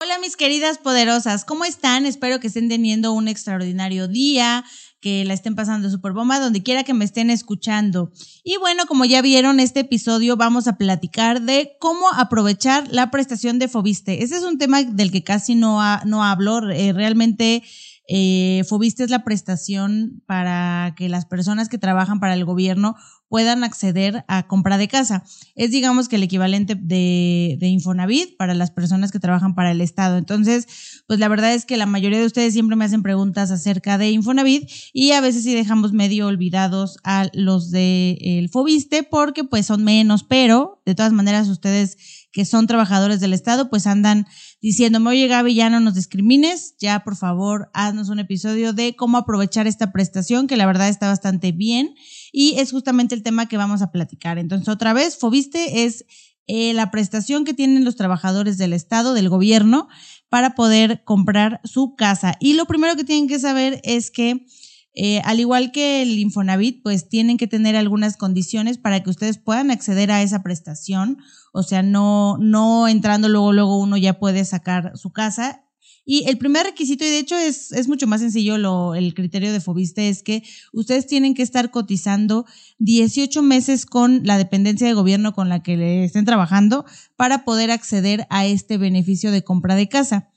Hola 0.00 0.18
mis 0.20 0.36
queridas 0.36 0.78
poderosas, 0.78 1.44
¿cómo 1.44 1.64
están? 1.64 2.06
Espero 2.06 2.40
que 2.40 2.48
estén 2.48 2.68
teniendo 2.68 3.12
un 3.12 3.28
extraordinario 3.28 4.08
día, 4.08 4.64
que 5.00 5.24
la 5.24 5.34
estén 5.34 5.54
pasando 5.54 5.90
súper 5.90 6.12
bomba, 6.12 6.40
donde 6.40 6.62
quiera 6.62 6.84
que 6.84 6.94
me 6.94 7.04
estén 7.04 7.30
escuchando. 7.30 8.10
Y 8.44 8.56
bueno, 8.56 8.86
como 8.86 9.04
ya 9.04 9.22
vieron, 9.22 9.60
este 9.60 9.80
episodio 9.80 10.36
vamos 10.36 10.68
a 10.68 10.76
platicar 10.76 11.42
de 11.42 11.76
cómo 11.80 12.08
aprovechar 12.14 12.86
la 12.90 13.10
prestación 13.10 13.58
de 13.58 13.68
Fobiste. 13.68 14.22
Ese 14.22 14.36
es 14.36 14.44
un 14.44 14.58
tema 14.58 14.82
del 14.82 15.10
que 15.10 15.24
casi 15.24 15.54
no, 15.54 15.80
no 16.04 16.24
hablo. 16.24 16.70
Eh, 16.70 16.92
realmente 16.92 17.62
eh, 18.08 18.62
Fobiste 18.68 19.04
es 19.04 19.10
la 19.10 19.24
prestación 19.24 20.22
para 20.26 20.94
que 20.96 21.08
las 21.08 21.26
personas 21.26 21.68
que 21.68 21.78
trabajan 21.78 22.20
para 22.20 22.34
el 22.34 22.44
gobierno 22.44 22.96
puedan 23.28 23.64
acceder 23.64 24.26
a 24.28 24.46
compra 24.46 24.76
de 24.76 24.88
casa. 24.88 25.24
Es 25.54 25.70
digamos 25.70 26.08
que 26.08 26.16
el 26.16 26.22
equivalente 26.22 26.74
de, 26.74 27.56
de 27.58 27.68
Infonavit 27.68 28.36
para 28.36 28.52
las 28.52 28.70
personas 28.70 29.10
que 29.10 29.20
trabajan 29.20 29.54
para 29.54 29.70
el 29.70 29.80
Estado. 29.80 30.18
Entonces, 30.18 31.02
pues 31.06 31.18
la 31.18 31.28
verdad 31.28 31.54
es 31.54 31.64
que 31.64 31.78
la 31.78 31.86
mayoría 31.86 32.18
de 32.18 32.26
ustedes 32.26 32.52
siempre 32.52 32.76
me 32.76 32.84
hacen 32.84 33.02
preguntas 33.02 33.50
acerca 33.50 33.96
de 33.96 34.10
Infonavit 34.10 34.70
y 34.92 35.12
a 35.12 35.22
veces 35.22 35.44
sí 35.44 35.54
dejamos 35.54 35.94
medio 35.94 36.26
olvidados 36.26 36.98
a 37.04 37.28
los 37.32 37.70
de 37.70 38.18
el 38.20 38.50
Fobiste 38.50 39.02
porque 39.02 39.44
pues 39.44 39.64
son 39.64 39.82
menos, 39.82 40.24
pero 40.24 40.82
de 40.84 40.94
todas 40.94 41.12
maneras 41.12 41.48
ustedes 41.48 41.96
que 42.32 42.44
son 42.44 42.66
trabajadores 42.66 43.20
del 43.20 43.34
Estado, 43.34 43.70
pues 43.70 43.86
andan 43.86 44.26
diciéndome, 44.62 45.10
oye 45.10 45.26
Gaby, 45.26 45.54
ya 45.54 45.68
no 45.68 45.80
nos 45.80 45.94
discrimines, 45.94 46.76
ya 46.78 47.00
por 47.00 47.16
favor 47.16 47.68
haznos 47.74 48.08
un 48.08 48.20
episodio 48.20 48.72
de 48.72 48.94
cómo 48.94 49.18
aprovechar 49.18 49.66
esta 49.66 49.92
prestación, 49.92 50.46
que 50.46 50.56
la 50.56 50.66
verdad 50.66 50.88
está 50.88 51.08
bastante 51.08 51.50
bien 51.50 51.94
y 52.30 52.54
es 52.58 52.70
justamente 52.70 53.14
el 53.14 53.24
tema 53.24 53.48
que 53.48 53.56
vamos 53.56 53.82
a 53.82 53.90
platicar. 53.90 54.38
Entonces, 54.38 54.68
otra 54.68 54.92
vez, 54.92 55.18
Fobiste 55.18 55.84
es 55.84 56.06
eh, 56.46 56.72
la 56.74 56.90
prestación 56.90 57.44
que 57.44 57.54
tienen 57.54 57.84
los 57.84 57.96
trabajadores 57.96 58.56
del 58.56 58.72
Estado, 58.72 59.14
del 59.14 59.28
gobierno, 59.28 59.88
para 60.28 60.54
poder 60.54 61.02
comprar 61.04 61.60
su 61.64 61.94
casa. 61.96 62.36
Y 62.40 62.54
lo 62.54 62.66
primero 62.66 62.96
que 62.96 63.04
tienen 63.04 63.28
que 63.28 63.38
saber 63.38 63.80
es 63.84 64.10
que 64.10 64.46
eh, 64.94 65.20
al 65.24 65.40
igual 65.40 65.72
que 65.72 66.02
el 66.02 66.18
Infonavit, 66.18 66.82
pues 66.82 67.08
tienen 67.08 67.38
que 67.38 67.46
tener 67.46 67.76
algunas 67.76 68.16
condiciones 68.16 68.78
para 68.78 69.02
que 69.02 69.10
ustedes 69.10 69.38
puedan 69.38 69.70
acceder 69.70 70.10
a 70.10 70.22
esa 70.22 70.42
prestación. 70.42 71.18
O 71.52 71.62
sea, 71.62 71.82
no, 71.82 72.36
no 72.38 72.88
entrando 72.88 73.28
luego, 73.28 73.52
luego 73.52 73.78
uno 73.78 73.96
ya 73.96 74.18
puede 74.18 74.44
sacar 74.44 74.92
su 74.96 75.10
casa. 75.10 75.64
Y 76.04 76.28
el 76.28 76.36
primer 76.36 76.66
requisito, 76.66 77.04
y 77.04 77.10
de 77.10 77.20
hecho 77.20 77.36
es, 77.36 77.70
es 77.70 77.86
mucho 77.86 78.08
más 78.08 78.20
sencillo 78.20 78.58
lo, 78.58 78.96
el 78.96 79.14
criterio 79.14 79.52
de 79.52 79.60
Fobiste, 79.60 80.08
es 80.08 80.24
que 80.24 80.42
ustedes 80.72 81.06
tienen 81.06 81.34
que 81.34 81.42
estar 81.42 81.70
cotizando 81.70 82.44
18 82.78 83.40
meses 83.42 83.86
con 83.86 84.22
la 84.24 84.36
dependencia 84.36 84.86
de 84.86 84.94
gobierno 84.94 85.32
con 85.32 85.48
la 85.48 85.62
que 85.62 85.76
le 85.76 86.04
estén 86.04 86.24
trabajando 86.24 86.84
para 87.16 87.44
poder 87.44 87.70
acceder 87.70 88.26
a 88.30 88.46
este 88.46 88.78
beneficio 88.78 89.30
de 89.30 89.44
compra 89.44 89.76
de 89.76 89.88
casa. 89.88 90.31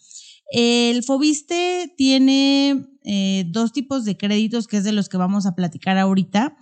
El 0.52 1.04
Fobiste 1.04 1.94
tiene 1.98 2.88
eh, 3.04 3.46
dos 3.48 3.72
tipos 3.72 4.06
de 4.06 4.18
créditos, 4.18 4.68
que 4.68 4.78
es 4.78 4.84
de 4.84 4.92
los 4.92 5.10
que 5.10 5.18
vamos 5.18 5.46
a 5.46 5.56
platicar 5.56 5.98
ahorita, 5.98 6.58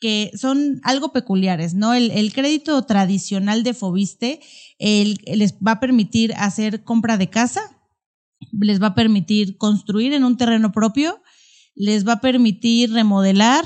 que 0.00 0.30
son 0.34 0.80
algo 0.82 1.12
peculiares, 1.12 1.74
¿no? 1.74 1.94
El, 1.94 2.32
crédito 2.32 2.82
tradicional 2.82 3.62
de 3.62 3.74
Fobiste 3.74 4.40
les 4.78 5.54
va 5.54 5.72
a 5.72 5.80
permitir 5.80 6.34
hacer 6.34 6.84
compra 6.84 7.16
de 7.16 7.30
casa, 7.30 7.62
les 8.52 8.82
va 8.82 8.88
a 8.88 8.94
permitir 8.94 9.56
construir 9.56 10.12
en 10.12 10.24
un 10.24 10.36
terreno 10.36 10.72
propio, 10.72 11.22
les 11.74 12.06
va 12.06 12.14
a 12.14 12.20
permitir 12.20 12.92
remodelar, 12.92 13.64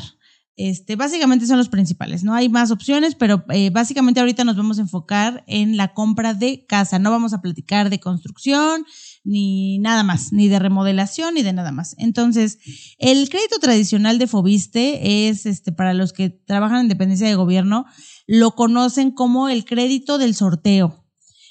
este, 0.59 0.97
básicamente 0.97 1.47
son 1.47 1.56
los 1.56 1.69
principales, 1.69 2.25
no 2.25 2.34
hay 2.34 2.48
más 2.48 2.73
opciones, 2.73 3.14
pero 3.14 3.45
eh, 3.51 3.70
básicamente 3.70 4.19
ahorita 4.19 4.42
nos 4.42 4.56
vamos 4.56 4.78
a 4.78 4.81
enfocar 4.81 5.45
en 5.47 5.77
la 5.77 5.95
compra 5.95 6.34
de 6.34 6.67
casa, 6.67 6.98
no 6.98 7.12
vamos 7.12 7.33
a 7.33 7.41
platicar 7.41 7.91
de 7.91 8.00
construcción, 8.00 8.84
ni 9.23 9.78
nada 9.78 10.03
más, 10.03 10.33
ni 10.33 10.48
de 10.48 10.59
remodelación, 10.59 11.34
ni 11.34 11.44
de 11.44 11.53
nada 11.53 11.71
más. 11.71 11.94
Entonces, 11.97 12.59
el 12.99 13.28
crédito 13.28 13.60
tradicional 13.60 14.19
de 14.19 14.27
Fobiste 14.27 15.28
es, 15.28 15.47
este, 15.47 15.71
para 15.71 15.94
los 15.94 16.12
que 16.12 16.28
trabajan 16.28 16.81
en 16.81 16.88
dependencia 16.88 17.28
de 17.28 17.37
gobierno, 17.37 17.87
lo 18.27 18.56
conocen 18.56 19.12
como 19.12 19.49
el 19.49 19.65
crédito 19.65 20.19
del 20.19 20.34
sorteo. 20.34 21.04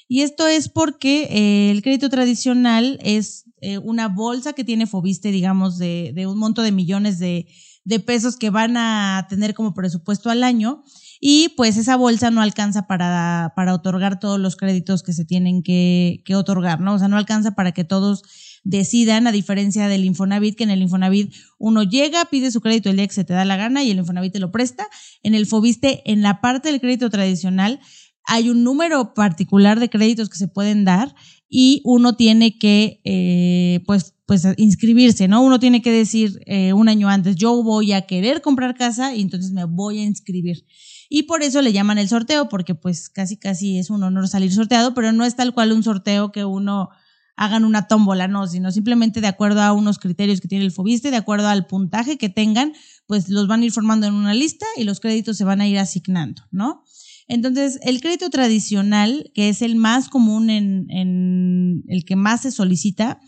Y 0.06 0.20
esto 0.20 0.46
es 0.46 0.68
porque 0.68 1.28
eh, 1.30 1.70
el 1.70 1.80
crédito 1.80 2.10
tradicional 2.10 2.98
es 3.02 3.46
eh, 3.62 3.78
una 3.78 4.08
bolsa 4.08 4.52
que 4.52 4.64
tiene 4.64 4.86
Fobiste, 4.86 5.30
digamos, 5.30 5.78
de, 5.78 6.12
de 6.14 6.26
un 6.26 6.38
monto 6.38 6.60
de 6.60 6.72
millones 6.72 7.18
de, 7.18 7.46
de 7.88 8.00
pesos 8.00 8.36
que 8.36 8.50
van 8.50 8.76
a 8.76 9.26
tener 9.30 9.54
como 9.54 9.72
presupuesto 9.72 10.28
al 10.28 10.44
año 10.44 10.84
y 11.22 11.48
pues 11.56 11.78
esa 11.78 11.96
bolsa 11.96 12.30
no 12.30 12.42
alcanza 12.42 12.86
para, 12.86 13.54
para 13.56 13.72
otorgar 13.72 14.20
todos 14.20 14.38
los 14.38 14.56
créditos 14.56 15.02
que 15.02 15.14
se 15.14 15.24
tienen 15.24 15.62
que, 15.62 16.20
que 16.26 16.36
otorgar, 16.36 16.80
¿no? 16.80 16.92
O 16.92 16.98
sea, 16.98 17.08
no 17.08 17.16
alcanza 17.16 17.52
para 17.52 17.72
que 17.72 17.84
todos 17.84 18.24
decidan, 18.62 19.26
a 19.26 19.32
diferencia 19.32 19.88
del 19.88 20.04
Infonavit, 20.04 20.54
que 20.54 20.64
en 20.64 20.70
el 20.70 20.82
Infonavit 20.82 21.34
uno 21.58 21.82
llega, 21.82 22.26
pide 22.26 22.50
su 22.50 22.60
crédito 22.60 22.90
el 22.90 22.96
día 22.96 23.06
que 23.06 23.14
se 23.14 23.24
te 23.24 23.32
da 23.32 23.46
la 23.46 23.56
gana 23.56 23.82
y 23.82 23.90
el 23.90 23.98
Infonavit 23.98 24.34
te 24.34 24.38
lo 24.38 24.52
presta. 24.52 24.86
En 25.22 25.34
el 25.34 25.46
Fobiste, 25.46 26.02
en 26.04 26.20
la 26.20 26.42
parte 26.42 26.70
del 26.70 26.82
crédito 26.82 27.08
tradicional, 27.08 27.80
hay 28.24 28.50
un 28.50 28.64
número 28.64 29.14
particular 29.14 29.80
de 29.80 29.88
créditos 29.88 30.28
que 30.28 30.36
se 30.36 30.48
pueden 30.48 30.84
dar 30.84 31.14
y 31.48 31.80
uno 31.84 32.16
tiene 32.16 32.58
que, 32.58 33.00
eh, 33.04 33.82
pues, 33.86 34.17
pues, 34.28 34.46
inscribirse, 34.58 35.26
¿no? 35.26 35.40
Uno 35.40 35.58
tiene 35.58 35.80
que 35.80 35.90
decir 35.90 36.42
eh, 36.44 36.74
un 36.74 36.90
año 36.90 37.08
antes, 37.08 37.34
yo 37.34 37.62
voy 37.62 37.92
a 37.94 38.02
querer 38.02 38.42
comprar 38.42 38.76
casa 38.76 39.14
y 39.14 39.22
entonces 39.22 39.52
me 39.52 39.64
voy 39.64 40.00
a 40.00 40.04
inscribir. 40.04 40.66
Y 41.08 41.22
por 41.22 41.42
eso 41.42 41.62
le 41.62 41.72
llaman 41.72 41.96
el 41.96 42.10
sorteo, 42.10 42.50
porque 42.50 42.74
pues 42.74 43.08
casi 43.08 43.38
casi 43.38 43.78
es 43.78 43.88
un 43.88 44.02
honor 44.02 44.28
salir 44.28 44.52
sorteado, 44.52 44.92
pero 44.92 45.12
no 45.12 45.24
es 45.24 45.34
tal 45.34 45.54
cual 45.54 45.72
un 45.72 45.82
sorteo 45.82 46.30
que 46.30 46.44
uno 46.44 46.90
hagan 47.36 47.64
una 47.64 47.88
tómbola, 47.88 48.28
no, 48.28 48.46
sino 48.46 48.70
simplemente 48.70 49.22
de 49.22 49.28
acuerdo 49.28 49.62
a 49.62 49.72
unos 49.72 49.98
criterios 49.98 50.42
que 50.42 50.48
tiene 50.48 50.66
el 50.66 50.72
Fobiste, 50.72 51.10
de 51.10 51.16
acuerdo 51.16 51.48
al 51.48 51.66
puntaje 51.66 52.18
que 52.18 52.28
tengan, 52.28 52.74
pues 53.06 53.30
los 53.30 53.48
van 53.48 53.62
a 53.62 53.64
ir 53.64 53.72
formando 53.72 54.06
en 54.06 54.12
una 54.12 54.34
lista 54.34 54.66
y 54.76 54.84
los 54.84 55.00
créditos 55.00 55.38
se 55.38 55.44
van 55.44 55.62
a 55.62 55.66
ir 55.66 55.78
asignando, 55.78 56.42
¿no? 56.50 56.84
Entonces, 57.28 57.78
el 57.80 58.02
crédito 58.02 58.28
tradicional, 58.28 59.30
que 59.34 59.48
es 59.48 59.62
el 59.62 59.76
más 59.76 60.10
común 60.10 60.50
en, 60.50 60.84
en 60.90 61.82
el 61.88 62.04
que 62.04 62.16
más 62.16 62.42
se 62.42 62.50
solicita, 62.50 63.22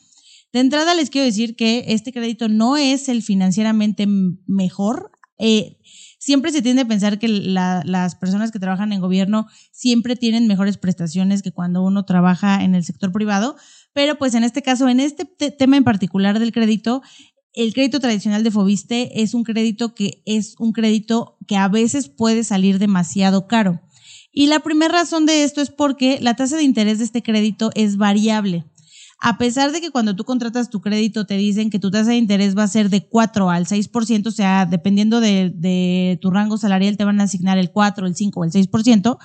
de 0.53 0.61
entrada 0.61 0.95
les 0.95 1.11
quiero 1.11 1.27
decir 1.27 1.57
que 1.57 1.85
este 1.89 2.13
crédito 2.13 2.49
no 2.49 2.77
es 2.77 3.09
el 3.09 3.23
financieramente 3.23 4.07
mejor. 4.47 5.13
Eh, 5.39 5.79
siempre 6.19 6.53
se 6.53 6.61
tiende 6.61 6.83
a 6.83 6.89
pensar 6.89 7.19
que 7.19 7.29
las 7.29 8.15
personas 8.17 8.51
que 8.51 8.59
trabajan 8.59 8.93
en 8.93 9.01
gobierno 9.01 9.47
siempre 9.73 10.17
tienen 10.17 10.47
mejores 10.47 10.77
prestaciones 10.77 11.43
que 11.43 11.53
cuando 11.53 11.83
uno 11.83 12.05
trabaja 12.05 12.63
en 12.63 12.75
el 12.75 12.85
sector 12.85 13.11
privado, 13.11 13.57
pero 13.93 14.19
pues 14.19 14.35
en 14.35 14.45
este 14.45 14.63
caso, 14.63 14.89
en 14.89 15.01
este 15.01 15.25
tema 15.25 15.77
en 15.77 15.85
particular 15.85 16.39
del 16.39 16.53
crédito, 16.53 17.03
el 17.53 17.73
crédito 17.73 18.01
tradicional 18.01 18.45
de 18.45 18.51
Fobiste 18.51 19.23
es 19.23 19.35
un 19.35 19.45
crédito 19.45 19.95
que 19.95 20.23
es 20.27 20.55
un 20.59 20.73
crédito 20.73 21.39
que 21.49 21.57
a 21.57 21.69
veces 21.69 22.09
puede 22.09 22.45
salir 22.45 22.79
demasiado 22.79 23.47
caro. 23.47 23.81
Y 24.33 24.47
la 24.47 24.61
primera 24.61 24.93
razón 24.93 25.27
de 25.27 25.43
esto 25.43 25.61
es 25.61 25.71
porque 25.71 26.19
la 26.21 26.35
tasa 26.35 26.57
de 26.57 26.63
interés 26.63 26.99
de 26.99 27.05
este 27.05 27.23
crédito 27.23 27.71
es 27.75 27.97
variable. 27.97 28.65
A 29.23 29.37
pesar 29.37 29.71
de 29.71 29.83
que 29.83 29.91
cuando 29.91 30.17
tú 30.17 30.25
contratas 30.25 30.71
tu 30.71 30.81
crédito 30.81 31.27
te 31.27 31.37
dicen 31.37 31.69
que 31.69 31.79
tu 31.79 31.91
tasa 31.91 32.11
de 32.11 32.17
interés 32.17 32.57
va 32.57 32.63
a 32.63 32.69
ser 32.69 32.89
de 32.89 33.07
4 33.07 33.51
al 33.51 33.67
6%, 33.67 34.27
o 34.27 34.31
sea, 34.31 34.65
dependiendo 34.65 35.21
de, 35.21 36.19
tu 36.23 36.31
rango 36.31 36.57
salarial 36.57 36.97
te 36.97 37.05
van 37.05 37.21
a 37.21 37.25
asignar 37.25 37.59
el 37.59 37.71
4, 37.71 38.07
el 38.07 38.17
5 38.17 38.41
o 38.41 38.45
el 38.45 38.51
6%, 38.51 39.19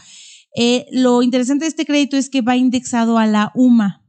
eh, 0.57 0.85
lo 0.91 1.21
interesante 1.21 1.63
de 1.63 1.69
este 1.69 1.85
crédito 1.85 2.17
es 2.17 2.29
que 2.29 2.41
va 2.41 2.57
indexado 2.57 3.17
a 3.17 3.25
la 3.25 3.53
UMA. 3.55 4.05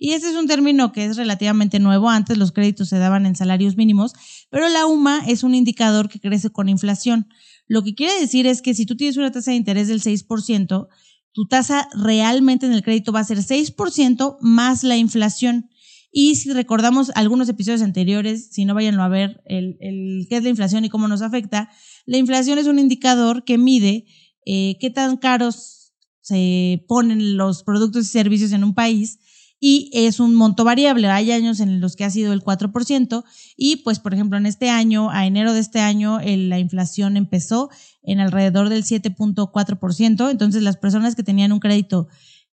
Y 0.00 0.12
ese 0.14 0.30
es 0.30 0.36
un 0.36 0.48
término 0.48 0.90
que 0.90 1.04
es 1.04 1.16
relativamente 1.16 1.78
nuevo. 1.78 2.10
Antes 2.10 2.36
los 2.36 2.50
créditos 2.50 2.88
se 2.88 2.98
daban 2.98 3.24
en 3.24 3.36
salarios 3.36 3.76
mínimos, 3.76 4.12
pero 4.50 4.68
la 4.68 4.86
UMA 4.86 5.22
es 5.28 5.44
un 5.44 5.54
indicador 5.54 6.08
que 6.08 6.20
crece 6.20 6.50
con 6.50 6.68
inflación. 6.68 7.28
Lo 7.68 7.84
que 7.84 7.94
quiere 7.94 8.18
decir 8.20 8.46
es 8.48 8.62
que 8.62 8.74
si 8.74 8.84
tú 8.84 8.96
tienes 8.96 9.16
una 9.16 9.30
tasa 9.30 9.52
de 9.52 9.56
interés 9.56 9.86
del 9.88 10.02
6%, 10.02 10.88
tu 11.34 11.46
tasa 11.46 11.88
realmente 11.92 12.64
en 12.64 12.72
el 12.72 12.82
crédito 12.82 13.12
va 13.12 13.20
a 13.20 13.24
ser 13.24 13.38
6% 13.38 14.38
más 14.40 14.84
la 14.84 14.96
inflación. 14.96 15.68
Y 16.12 16.36
si 16.36 16.52
recordamos 16.52 17.10
algunos 17.16 17.48
episodios 17.48 17.82
anteriores, 17.82 18.50
si 18.52 18.64
no 18.64 18.74
vayanlo 18.74 19.02
a 19.02 19.08
ver, 19.08 19.42
el, 19.46 19.76
el, 19.80 20.26
qué 20.30 20.36
es 20.36 20.44
la 20.44 20.48
inflación 20.48 20.84
y 20.84 20.88
cómo 20.88 21.08
nos 21.08 21.22
afecta, 21.22 21.70
la 22.06 22.18
inflación 22.18 22.58
es 22.58 22.68
un 22.68 22.78
indicador 22.78 23.44
que 23.44 23.58
mide 23.58 24.06
eh, 24.46 24.76
qué 24.78 24.90
tan 24.90 25.16
caros 25.16 25.92
se 26.20 26.84
ponen 26.86 27.36
los 27.36 27.64
productos 27.64 28.06
y 28.06 28.08
servicios 28.08 28.52
en 28.52 28.62
un 28.62 28.74
país 28.74 29.18
y 29.60 29.90
es 29.92 30.20
un 30.20 30.34
monto 30.34 30.64
variable. 30.64 31.08
Hay 31.08 31.32
años 31.32 31.60
en 31.60 31.80
los 31.80 31.96
que 31.96 32.04
ha 32.04 32.10
sido 32.10 32.32
el 32.32 32.42
4% 32.42 33.24
y 33.56 33.76
pues 33.76 33.98
por 33.98 34.14
ejemplo 34.14 34.36
en 34.38 34.46
este 34.46 34.70
año, 34.70 35.10
a 35.10 35.26
enero 35.26 35.54
de 35.54 35.60
este 35.60 35.80
año, 35.80 36.18
la 36.20 36.58
inflación 36.58 37.16
empezó 37.16 37.70
en 38.02 38.20
alrededor 38.20 38.68
del 38.68 38.84
7.4%. 38.84 40.30
Entonces 40.30 40.62
las 40.62 40.76
personas 40.76 41.14
que 41.14 41.22
tenían 41.22 41.52
un 41.52 41.60
crédito 41.60 42.08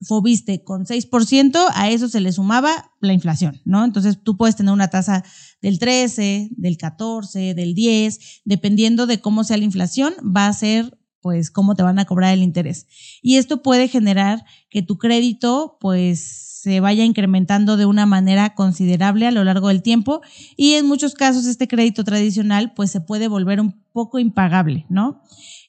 Fobiste 0.02 0.64
con 0.64 0.86
6%, 0.86 1.72
a 1.74 1.90
eso 1.90 2.10
se 2.10 2.20
le 2.20 2.34
sumaba 2.34 2.92
la 3.00 3.14
inflación, 3.14 3.62
¿no? 3.64 3.86
Entonces 3.86 4.22
tú 4.22 4.36
puedes 4.36 4.58
tener 4.58 4.74
una 4.74 4.90
tasa 4.90 5.24
del 5.62 5.80
13, 5.80 6.50
del 6.52 6.78
14, 6.78 7.54
del 7.54 7.74
10, 7.74 8.42
dependiendo 8.44 9.08
de 9.08 9.22
cómo 9.22 9.46
sea 9.46 9.58
la 9.58 9.64
inflación, 9.64 10.14
va 10.22 10.48
a 10.48 10.54
ser 10.54 10.98
pues 11.26 11.50
cómo 11.50 11.74
te 11.74 11.82
van 11.82 11.98
a 11.98 12.06
cobrar 12.06 12.36
el 12.36 12.44
interés. 12.44 12.86
Y 13.24 13.38
esto 13.38 13.64
puede 13.64 13.88
generar 13.88 14.46
que 14.70 14.84
tu 14.84 15.00
crédito 15.00 15.76
pues 15.80 16.20
se 16.62 16.82
vaya 16.82 17.04
incrementando 17.04 17.78
de 17.78 17.88
una 17.88 18.06
manera 18.06 18.54
considerable 18.54 19.26
a 19.26 19.32
lo 19.32 19.44
largo 19.44 19.70
del 19.70 19.82
tiempo 19.82 20.22
y 20.56 20.74
en 20.74 20.86
muchos 20.86 21.16
casos 21.16 21.48
este 21.48 21.68
crédito 21.68 22.04
tradicional 22.04 22.74
pues 22.76 22.92
se 22.92 23.02
puede 23.02 23.28
volver 23.28 23.60
un 23.60 23.72
poco 23.92 24.20
impagable, 24.20 24.86
¿no? 24.88 25.24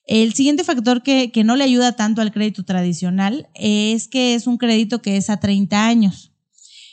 El 0.06 0.34
siguiente 0.34 0.62
factor 0.62 1.02
que, 1.02 1.32
que 1.32 1.42
no 1.42 1.56
le 1.56 1.64
ayuda 1.64 1.92
tanto 1.92 2.20
al 2.20 2.32
crédito 2.32 2.62
tradicional 2.66 3.48
es 3.54 4.08
que 4.08 4.34
es 4.34 4.46
un 4.46 4.58
crédito 4.58 5.00
que 5.00 5.16
es 5.16 5.30
a 5.30 5.38
30 5.38 5.86
años. 5.86 6.34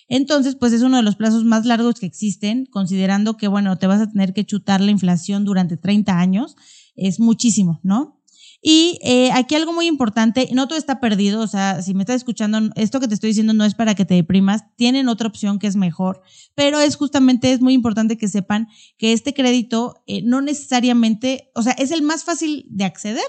Entonces, 0.07 0.55
pues 0.55 0.71
es 0.71 0.83
uno 0.83 0.95
de 0.95 1.03
los 1.03 1.17
plazos 1.17 1.43
más 1.43 1.65
largos 1.65 1.99
que 1.99 2.05
existen, 2.05 2.65
considerando 2.65 3.35
que, 3.35 3.49
bueno, 3.49 3.77
te 3.77 3.87
vas 3.87 3.99
a 3.99 4.09
tener 4.09 4.33
que 4.33 4.45
chutar 4.45 4.79
la 4.79 4.91
inflación 4.91 5.43
durante 5.43 5.75
30 5.75 6.17
años. 6.17 6.55
Es 6.95 7.19
muchísimo, 7.19 7.81
¿no? 7.83 8.22
Y 8.65 8.97
eh, 9.03 9.29
aquí 9.33 9.55
algo 9.55 9.73
muy 9.73 9.87
importante, 9.87 10.47
no 10.53 10.69
todo 10.69 10.79
está 10.79 11.01
perdido, 11.01 11.41
o 11.41 11.47
sea, 11.47 11.81
si 11.81 11.93
me 11.93 12.03
estás 12.03 12.15
escuchando, 12.15 12.71
esto 12.75 13.01
que 13.01 13.09
te 13.09 13.13
estoy 13.13 13.31
diciendo 13.31 13.53
no 13.53 13.65
es 13.65 13.75
para 13.75 13.93
que 13.93 14.05
te 14.05 14.13
deprimas, 14.13 14.63
tienen 14.77 15.09
otra 15.09 15.27
opción 15.27 15.59
que 15.59 15.67
es 15.67 15.75
mejor, 15.75 16.21
pero 16.55 16.79
es 16.79 16.95
justamente, 16.95 17.51
es 17.51 17.59
muy 17.59 17.73
importante 17.73 18.17
que 18.17 18.29
sepan 18.29 18.69
que 18.97 19.11
este 19.11 19.33
crédito 19.33 20.01
eh, 20.07 20.21
no 20.23 20.39
necesariamente, 20.39 21.51
o 21.55 21.61
sea, 21.61 21.73
es 21.73 21.91
el 21.91 22.03
más 22.03 22.23
fácil 22.23 22.65
de 22.69 22.85
acceder, 22.85 23.27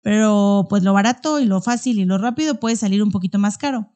pero 0.00 0.66
pues 0.68 0.82
lo 0.82 0.92
barato 0.92 1.38
y 1.38 1.44
lo 1.44 1.62
fácil 1.62 2.00
y 2.00 2.04
lo 2.04 2.18
rápido 2.18 2.58
puede 2.58 2.74
salir 2.74 3.04
un 3.04 3.12
poquito 3.12 3.38
más 3.38 3.58
caro. 3.58 3.92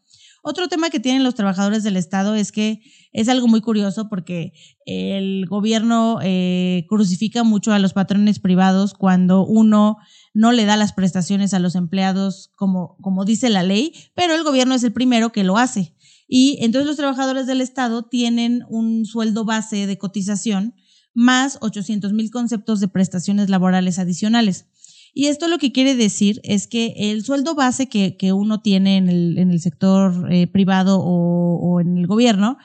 Otro 0.49 0.69
tema 0.69 0.91
que 0.91 1.01
tienen 1.01 1.25
los 1.25 1.35
trabajadores 1.35 1.83
del 1.83 1.97
Estado 1.97 2.37
es 2.37 2.53
que 2.53 2.81
es 3.13 3.29
algo 3.29 3.49
muy 3.49 3.61
curioso 3.61 4.09
porque 4.09 4.53
el 4.87 5.45
gobierno 5.47 6.21
eh, 6.23 6.87
crucifica 6.89 7.43
mucho 7.43 7.73
a 7.73 7.81
los 7.81 7.95
patrones 7.95 8.39
privados 8.39 8.95
cuando 8.95 9.45
uno 9.45 9.97
no 10.35 10.53
le 10.53 10.65
da 10.65 10.77
las 10.77 10.93
prestaciones 10.93 11.53
a 11.53 11.59
los 11.59 11.75
empleados 11.75 12.53
como, 12.55 12.97
como 13.01 13.25
dice 13.25 13.51
la 13.51 13.65
ley, 13.65 13.93
pero 14.15 14.37
el 14.37 14.45
gobierno 14.45 14.77
es 14.77 14.85
el 14.85 14.93
primero 14.93 15.33
que 15.33 15.43
lo 15.43 15.59
hace. 15.59 15.97
Y 16.29 16.59
entonces 16.61 16.87
los 16.87 16.97
trabajadores 16.97 17.49
del 17.49 17.61
Estado 17.61 18.05
tienen 18.05 18.63
un 18.69 19.05
sueldo 19.05 19.45
base 19.45 19.89
de 19.89 19.99
cotización 19.99 20.77
más 21.13 21.59
800 21.61 22.13
mil 22.13 22.31
conceptos 22.31 22.79
de 22.79 22.87
prestaciones 22.87 23.51
laborales 23.51 23.99
adicionales. 23.99 24.67
Y 25.19 25.29
esto 25.29 25.49
lo 25.49 25.57
que 25.57 25.73
quiere 25.73 25.95
decir 25.95 26.43
es 26.45 26.67
que 26.67 26.93
el 26.95 27.25
sueldo 27.25 27.55
base 27.55 27.89
que, 27.89 28.19
que 28.19 28.35
uno 28.35 28.61
tiene 28.61 28.99
en 28.99 29.09
el, 29.09 29.39
en 29.39 29.51
el 29.51 29.63
sector 29.63 30.31
eh, 30.31 30.47
privado 30.47 31.01
o, 31.01 31.57
o 31.57 31.81
en 31.81 31.97
el 31.97 32.07
gobierno 32.07 32.59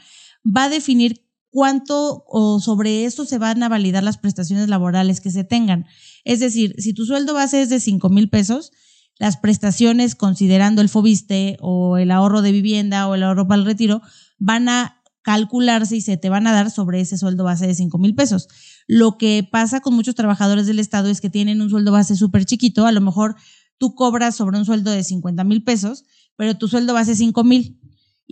va 0.45 0.65
a 0.65 0.69
definir 0.69 1.25
cuánto 1.49 2.25
o 2.27 2.59
sobre 2.59 3.05
eso 3.05 3.23
se 3.23 3.37
van 3.37 3.63
a 3.63 3.69
validar 3.69 4.03
las 4.03 4.17
prestaciones 4.17 4.67
laborales 4.67 5.21
que 5.21 5.31
se 5.31 5.45
tengan. 5.45 5.85
Es 6.25 6.41
decir, 6.41 6.75
si 6.77 6.93
tu 6.93 7.05
sueldo 7.05 7.33
base 7.33 7.61
es 7.61 7.69
de 7.69 7.79
5 7.79 8.09
mil 8.09 8.29
pesos, 8.29 8.73
las 9.17 9.37
prestaciones 9.37 10.15
considerando 10.15 10.81
el 10.81 10.89
FOBISTE 10.89 11.55
o 11.61 11.97
el 11.97 12.11
ahorro 12.11 12.41
de 12.41 12.51
vivienda 12.51 13.07
o 13.07 13.15
el 13.15 13.23
ahorro 13.23 13.47
para 13.47 13.61
el 13.61 13.65
retiro 13.65 14.01
van 14.39 14.67
a 14.67 15.00
calcularse 15.21 15.95
y 15.95 16.01
se 16.01 16.17
te 16.17 16.29
van 16.29 16.47
a 16.47 16.51
dar 16.51 16.71
sobre 16.71 16.99
ese 17.01 17.17
sueldo 17.17 17.43
base 17.43 17.67
de 17.67 17.75
5 17.75 17.97
mil 17.97 18.15
pesos. 18.15 18.47
Lo 18.87 19.17
que 19.17 19.47
pasa 19.49 19.79
con 19.79 19.93
muchos 19.93 20.15
trabajadores 20.15 20.67
del 20.67 20.79
Estado 20.79 21.09
es 21.09 21.21
que 21.21 21.29
tienen 21.29 21.61
un 21.61 21.69
sueldo 21.69 21.91
base 21.91 22.15
súper 22.15 22.45
chiquito, 22.45 22.85
a 22.85 22.91
lo 22.91 23.01
mejor 23.01 23.35
tú 23.77 23.95
cobras 23.95 24.35
sobre 24.35 24.57
un 24.57 24.65
sueldo 24.65 24.91
de 24.91 25.03
50 25.03 25.43
mil 25.43 25.63
pesos, 25.63 26.03
pero 26.35 26.57
tu 26.57 26.67
sueldo 26.67 26.93
base 26.93 27.13
es 27.13 27.17
5 27.17 27.43
mil. 27.43 27.79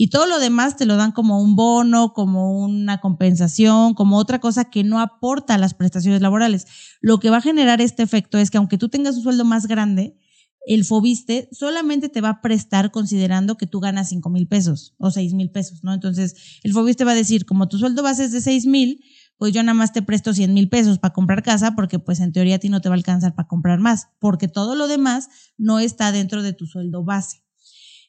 Y 0.01 0.09
todo 0.09 0.27
lo 0.27 0.39
demás 0.39 0.77
te 0.77 0.85
lo 0.85 0.95
dan 0.95 1.11
como 1.11 1.41
un 1.41 1.57
bono, 1.57 2.13
como 2.13 2.63
una 2.63 3.01
compensación, 3.01 3.93
como 3.95 4.17
otra 4.17 4.39
cosa 4.39 4.69
que 4.69 4.85
no 4.85 5.01
aporta 5.01 5.55
a 5.55 5.57
las 5.57 5.73
prestaciones 5.73 6.21
laborales. 6.21 6.67
Lo 7.01 7.19
que 7.19 7.29
va 7.29 7.37
a 7.37 7.41
generar 7.41 7.81
este 7.81 8.01
efecto 8.01 8.37
es 8.37 8.49
que 8.49 8.57
aunque 8.57 8.77
tú 8.77 8.87
tengas 8.87 9.17
un 9.17 9.23
sueldo 9.23 9.43
más 9.43 9.67
grande, 9.67 10.17
el 10.65 10.85
Fobiste 10.85 11.49
solamente 11.51 12.09
te 12.09 12.21
va 12.21 12.29
a 12.29 12.41
prestar 12.41 12.91
considerando 12.91 13.57
que 13.57 13.67
tú 13.67 13.79
ganas 13.79 14.09
5 14.09 14.29
mil 14.29 14.47
pesos 14.47 14.93
o 14.97 15.11
6 15.11 15.33
mil 15.33 15.51
pesos, 15.51 15.83
¿no? 15.83 15.93
Entonces, 15.93 16.59
el 16.63 16.73
Fobiste 16.73 17.05
va 17.05 17.11
a 17.11 17.15
decir, 17.15 17.45
como 17.45 17.67
tu 17.67 17.77
sueldo 17.77 18.03
base 18.03 18.25
es 18.25 18.31
de 18.31 18.41
6 18.41 18.65
mil, 18.65 19.03
pues 19.37 19.53
yo 19.53 19.63
nada 19.63 19.73
más 19.73 19.93
te 19.93 20.01
presto 20.01 20.33
100 20.33 20.53
mil 20.53 20.69
pesos 20.69 20.99
para 20.99 21.13
comprar 21.13 21.43
casa 21.43 21.73
porque 21.75 21.97
pues 21.97 22.19
en 22.19 22.33
teoría 22.33 22.55
a 22.55 22.59
ti 22.59 22.67
no 22.69 22.81
te 22.81 22.89
va 22.89 22.95
a 22.95 22.97
alcanzar 22.97 23.35
para 23.35 23.47
comprar 23.47 23.79
más, 23.79 24.09
porque 24.19 24.47
todo 24.47 24.75
lo 24.75 24.87
demás 24.87 25.29
no 25.57 25.79
está 25.79 26.11
dentro 26.11 26.43
de 26.43 26.53
tu 26.53 26.67
sueldo 26.67 27.03
base. 27.03 27.41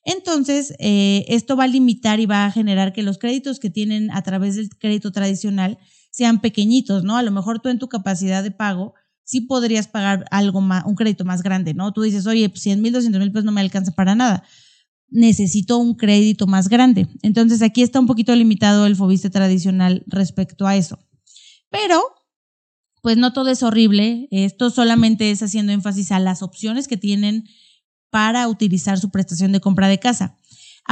Entonces, 0.04 0.74
eh, 0.78 1.24
esto 1.28 1.56
va 1.56 1.64
a 1.64 1.68
limitar 1.68 2.20
y 2.20 2.26
va 2.26 2.46
a 2.46 2.50
generar 2.50 2.92
que 2.92 3.02
los 3.02 3.18
créditos 3.18 3.60
que 3.60 3.70
tienen 3.70 4.10
a 4.10 4.22
través 4.22 4.56
del 4.56 4.70
crédito 4.70 5.12
tradicional 5.12 5.78
sean 6.10 6.40
pequeñitos, 6.40 7.04
¿no? 7.04 7.16
A 7.16 7.22
lo 7.22 7.30
mejor 7.30 7.60
tú 7.60 7.68
en 7.68 7.78
tu 7.78 7.88
capacidad 7.88 8.42
de 8.42 8.50
pago 8.50 8.94
sí 9.30 9.42
podrías 9.42 9.86
pagar 9.86 10.24
algo 10.32 10.60
más, 10.60 10.84
un 10.86 10.96
crédito 10.96 11.24
más 11.24 11.44
grande, 11.44 11.72
¿no? 11.72 11.92
Tú 11.92 12.02
dices, 12.02 12.26
oye, 12.26 12.48
pues 12.48 12.62
100 12.62 12.82
mil, 12.82 12.92
200 12.92 13.20
mil 13.20 13.30
pesos 13.30 13.44
no 13.44 13.52
me 13.52 13.60
alcanza 13.60 13.92
para 13.92 14.16
nada. 14.16 14.42
Necesito 15.08 15.78
un 15.78 15.94
crédito 15.94 16.48
más 16.48 16.68
grande. 16.68 17.06
Entonces 17.22 17.62
aquí 17.62 17.82
está 17.82 18.00
un 18.00 18.08
poquito 18.08 18.34
limitado 18.34 18.86
el 18.86 18.96
Fobiste 18.96 19.30
tradicional 19.30 20.02
respecto 20.08 20.66
a 20.66 20.74
eso. 20.74 20.98
Pero, 21.70 22.02
pues 23.02 23.18
no 23.18 23.32
todo 23.32 23.50
es 23.50 23.62
horrible. 23.62 24.26
Esto 24.32 24.68
solamente 24.68 25.30
es 25.30 25.44
haciendo 25.44 25.70
énfasis 25.70 26.10
a 26.10 26.18
las 26.18 26.42
opciones 26.42 26.88
que 26.88 26.96
tienen 26.96 27.44
para 28.10 28.48
utilizar 28.48 28.98
su 28.98 29.10
prestación 29.10 29.52
de 29.52 29.60
compra 29.60 29.86
de 29.86 30.00
casa. 30.00 30.36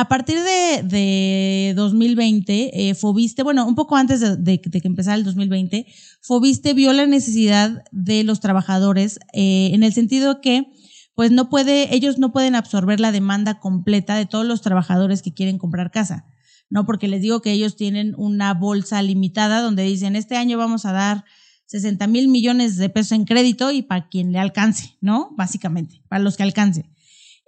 A 0.01 0.07
partir 0.07 0.39
de, 0.39 0.85
de 0.85 1.73
2020, 1.75 2.89
eh, 2.89 2.95
Fobiste, 2.95 3.43
bueno, 3.43 3.67
un 3.67 3.75
poco 3.75 3.97
antes 3.97 4.21
de, 4.21 4.61
que 4.61 4.81
empezara 4.85 5.17
el 5.17 5.25
2020, 5.25 5.87
Fobiste 6.21 6.73
vio 6.73 6.93
la 6.93 7.05
necesidad 7.05 7.83
de 7.91 8.23
los 8.23 8.39
trabajadores 8.39 9.19
eh, 9.33 9.71
en 9.73 9.83
el 9.83 9.93
sentido 9.93 10.41
que 10.41 10.69
pues 11.17 11.33
no 11.33 11.51
puede, 11.51 11.97
ellos 11.97 12.17
no 12.17 12.31
pueden 12.31 12.55
absorber 12.55 13.01
la 13.01 13.11
demanda 13.11 13.59
completa 13.59 14.15
de 14.15 14.25
todos 14.25 14.47
los 14.47 14.63
trabajadores 14.63 15.21
que 15.21 15.35
quieren 15.35 15.59
comprar 15.59 15.91
casa, 15.91 16.27
¿no? 16.71 16.87
Porque 16.87 17.09
les 17.09 17.21
digo 17.21 17.43
que 17.43 17.51
ellos 17.51 17.75
tienen 17.75 18.15
una 18.17 18.55
bolsa 18.55 19.03
limitada 19.03 19.63
donde 19.63 19.83
dicen, 19.83 20.15
este 20.15 20.37
año 20.37 20.59
vamos 20.59 20.85
a 20.85 20.93
dar 20.93 21.25
60 21.67 22.07
mil 22.07 22.29
millones 22.29 22.77
de 22.77 22.89
pesos 22.89 23.11
en 23.11 23.25
crédito 23.25 23.73
y 23.73 23.83
para 23.83 24.09
quien 24.09 24.31
le 24.31 24.39
alcance, 24.39 24.97
¿no? 25.01 25.35
Básicamente, 25.37 26.03
para 26.09 26.23
los 26.23 26.37
que 26.37 26.45
alcance 26.45 26.89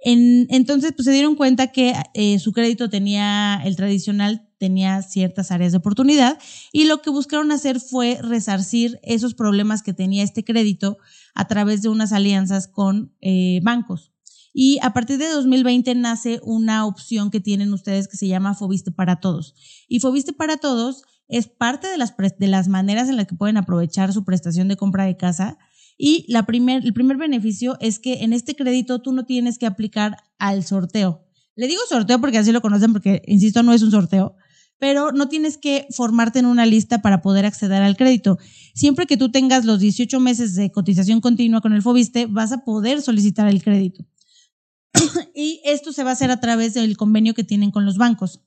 entonces, 0.03 0.93
pues 0.95 1.05
se 1.05 1.11
dieron 1.11 1.35
cuenta 1.35 1.67
que 1.67 1.93
eh, 2.13 2.39
su 2.39 2.53
crédito 2.53 2.89
tenía, 2.89 3.61
el 3.63 3.75
tradicional 3.75 4.47
tenía 4.57 5.01
ciertas 5.03 5.51
áreas 5.51 5.71
de 5.71 5.77
oportunidad 5.77 6.39
y 6.71 6.85
lo 6.85 7.01
que 7.01 7.11
buscaron 7.11 7.51
hacer 7.51 7.79
fue 7.79 8.19
resarcir 8.21 8.99
esos 9.03 9.35
problemas 9.35 9.83
que 9.83 9.93
tenía 9.93 10.23
este 10.23 10.43
crédito 10.43 10.97
a 11.35 11.47
través 11.47 11.81
de 11.81 11.89
unas 11.89 12.13
alianzas 12.13 12.67
con 12.67 13.13
eh, 13.21 13.59
bancos. 13.63 14.11
Y 14.53 14.79
a 14.81 14.91
partir 14.91 15.17
de 15.17 15.29
2020 15.29 15.95
nace 15.95 16.39
una 16.43 16.85
opción 16.85 17.31
que 17.31 17.39
tienen 17.39 17.73
ustedes 17.73 18.07
que 18.07 18.17
se 18.17 18.27
llama 18.27 18.55
Fobiste 18.55 18.91
para 18.91 19.19
Todos. 19.19 19.55
Y 19.87 19.99
Fobiste 19.99 20.33
para 20.33 20.57
Todos 20.57 21.03
es 21.27 21.47
parte 21.47 21.87
de 21.87 21.97
las, 21.97 22.15
de 22.17 22.47
las 22.47 22.67
maneras 22.67 23.07
en 23.07 23.15
las 23.17 23.27
que 23.27 23.35
pueden 23.35 23.57
aprovechar 23.57 24.11
su 24.11 24.25
prestación 24.25 24.67
de 24.67 24.77
compra 24.77 25.05
de 25.05 25.15
casa 25.15 25.57
y 26.03 26.25
la 26.27 26.47
primer, 26.47 26.83
el 26.83 26.93
primer 26.93 27.17
beneficio 27.17 27.77
es 27.79 27.99
que 27.99 28.23
en 28.23 28.33
este 28.33 28.55
crédito 28.55 29.03
tú 29.03 29.13
no 29.13 29.23
tienes 29.23 29.59
que 29.59 29.67
aplicar 29.67 30.17
al 30.39 30.65
sorteo. 30.65 31.27
Le 31.55 31.67
digo 31.67 31.79
sorteo 31.87 32.19
porque 32.19 32.39
así 32.39 32.51
lo 32.51 32.59
conocen, 32.59 32.91
porque, 32.91 33.21
insisto, 33.27 33.61
no 33.61 33.71
es 33.71 33.83
un 33.83 33.91
sorteo, 33.91 34.35
pero 34.79 35.11
no 35.11 35.29
tienes 35.29 35.59
que 35.59 35.85
formarte 35.91 36.39
en 36.39 36.47
una 36.47 36.65
lista 36.65 37.03
para 37.03 37.21
poder 37.21 37.45
acceder 37.45 37.83
al 37.83 37.97
crédito. 37.97 38.39
Siempre 38.73 39.05
que 39.05 39.15
tú 39.15 39.29
tengas 39.29 39.63
los 39.63 39.79
18 39.79 40.19
meses 40.19 40.55
de 40.55 40.71
cotización 40.71 41.21
continua 41.21 41.61
con 41.61 41.71
el 41.73 41.83
Fobiste, 41.83 42.25
vas 42.25 42.51
a 42.51 42.63
poder 42.63 43.03
solicitar 43.03 43.47
el 43.47 43.61
crédito. 43.61 44.03
y 45.35 45.61
esto 45.65 45.93
se 45.93 46.03
va 46.03 46.09
a 46.09 46.13
hacer 46.13 46.31
a 46.31 46.39
través 46.39 46.73
del 46.73 46.97
convenio 46.97 47.35
que 47.35 47.43
tienen 47.43 47.69
con 47.69 47.85
los 47.85 47.97
bancos. 47.97 48.41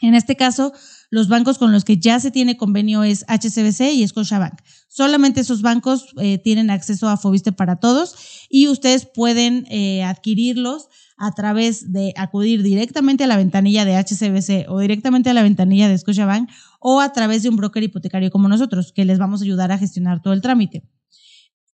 En 0.00 0.14
este 0.14 0.36
caso, 0.36 0.72
los 1.14 1.28
bancos 1.28 1.58
con 1.58 1.70
los 1.70 1.84
que 1.84 1.96
ya 1.96 2.18
se 2.18 2.32
tiene 2.32 2.56
convenio 2.56 3.04
es 3.04 3.24
HCBC 3.28 3.92
y 3.92 4.08
Scotiabank. 4.08 4.60
Solamente 4.88 5.42
esos 5.42 5.62
bancos 5.62 6.08
eh, 6.20 6.38
tienen 6.38 6.70
acceso 6.70 7.08
a 7.08 7.16
Fobiste 7.16 7.52
para 7.52 7.76
todos 7.76 8.16
y 8.50 8.66
ustedes 8.66 9.06
pueden 9.06 9.64
eh, 9.70 10.02
adquirirlos 10.02 10.88
a 11.16 11.30
través 11.30 11.92
de 11.92 12.14
acudir 12.16 12.64
directamente 12.64 13.22
a 13.22 13.26
la 13.28 13.36
ventanilla 13.36 13.84
de 13.84 13.96
HCBC 13.96 14.68
o 14.68 14.80
directamente 14.80 15.30
a 15.30 15.34
la 15.34 15.44
ventanilla 15.44 15.88
de 15.88 15.96
Scotiabank 15.96 16.50
o 16.80 17.00
a 17.00 17.12
través 17.12 17.44
de 17.44 17.48
un 17.48 17.56
broker 17.56 17.84
hipotecario 17.84 18.32
como 18.32 18.48
nosotros, 18.48 18.90
que 18.92 19.04
les 19.04 19.20
vamos 19.20 19.40
a 19.40 19.44
ayudar 19.44 19.70
a 19.70 19.78
gestionar 19.78 20.20
todo 20.20 20.32
el 20.32 20.42
trámite. 20.42 20.82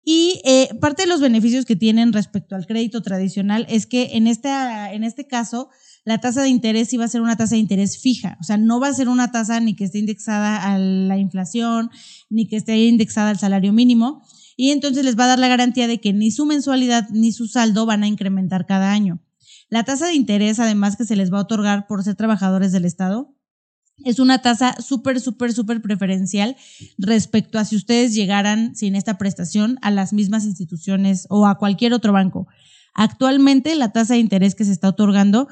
Y 0.03 0.41
eh, 0.45 0.71
parte 0.81 1.03
de 1.03 1.09
los 1.09 1.21
beneficios 1.21 1.65
que 1.65 1.77
tienen 1.77 2.13
respecto 2.13 2.57
al 2.57 2.67
crédito 2.67 3.03
tradicional 3.03 3.67
es 3.69 3.87
que 3.87 4.17
en, 4.17 4.27
esta, 4.27 4.93
en 4.93 5.05
este 5.05 5.29
caso 5.29 5.69
la 6.05 6.19
tasa 6.19 6.43
de 6.43 6.49
interés 6.49 6.93
iba 6.93 7.05
a 7.05 7.09
ser 7.09 7.21
una 7.21 7.37
tasa 7.37 7.55
de 7.55 7.61
interés 7.61 7.99
fija, 7.99 8.39
o 8.41 8.45
sea, 8.45 8.57
no 8.57 8.81
va 8.81 8.89
a 8.89 8.95
ser 8.95 9.09
una 9.09 9.31
tasa 9.31 9.61
ni 9.61 9.75
que 9.75 9.85
esté 9.85 9.99
indexada 9.99 10.63
a 10.63 10.79
la 10.79 11.19
inflación, 11.19 11.91
ni 12.31 12.47
que 12.47 12.57
esté 12.57 12.77
indexada 12.87 13.31
al 13.31 13.39
salario 13.39 13.73
mínimo, 13.73 14.23
y 14.57 14.71
entonces 14.71 15.05
les 15.05 15.19
va 15.19 15.25
a 15.25 15.29
dar 15.29 15.39
la 15.39 15.49
garantía 15.49 15.87
de 15.87 16.01
que 16.01 16.13
ni 16.13 16.31
su 16.31 16.47
mensualidad 16.47 17.09
ni 17.11 17.33
su 17.33 17.47
saldo 17.47 17.87
van 17.87 18.03
a 18.03 18.09
incrementar 18.09 18.67
cada 18.67 18.91
año. 18.93 19.21
La 19.71 19.85
tasa 19.85 20.07
de 20.07 20.15
interés, 20.15 20.59
además 20.59 20.97
que 20.97 21.05
se 21.05 21.15
les 21.15 21.33
va 21.33 21.39
a 21.39 21.43
otorgar 21.43 21.87
por 21.87 22.03
ser 22.03 22.17
trabajadores 22.17 22.73
del 22.73 22.85
Estado, 22.85 23.35
Es 24.05 24.21
una 24.21 24.39
tasa 24.39 24.77
súper, 24.81 25.21
súper, 25.21 25.53
súper 25.53 25.83
preferencial 25.83 26.57
respecto 26.99 27.59
a 27.59 27.65
si 27.65 27.75
ustedes 27.75 28.15
llegaran 28.15 28.77
sin 28.77 28.95
esta 28.95 29.19
prestación 29.19 29.77
a 29.83 29.91
las 29.91 30.13
mismas 30.13 30.45
instituciones 30.45 31.27
o 31.31 31.47
a 31.47 31.59
cualquier 31.59 31.93
otro 31.93 32.13
banco. 32.13 32.47
Actualmente 32.95 33.75
la 33.75 33.93
tasa 33.93 34.15
de 34.15 34.21
interés 34.21 34.55
que 34.55 34.65
se 34.65 34.73
está 34.73 34.89
otorgando, 34.89 35.49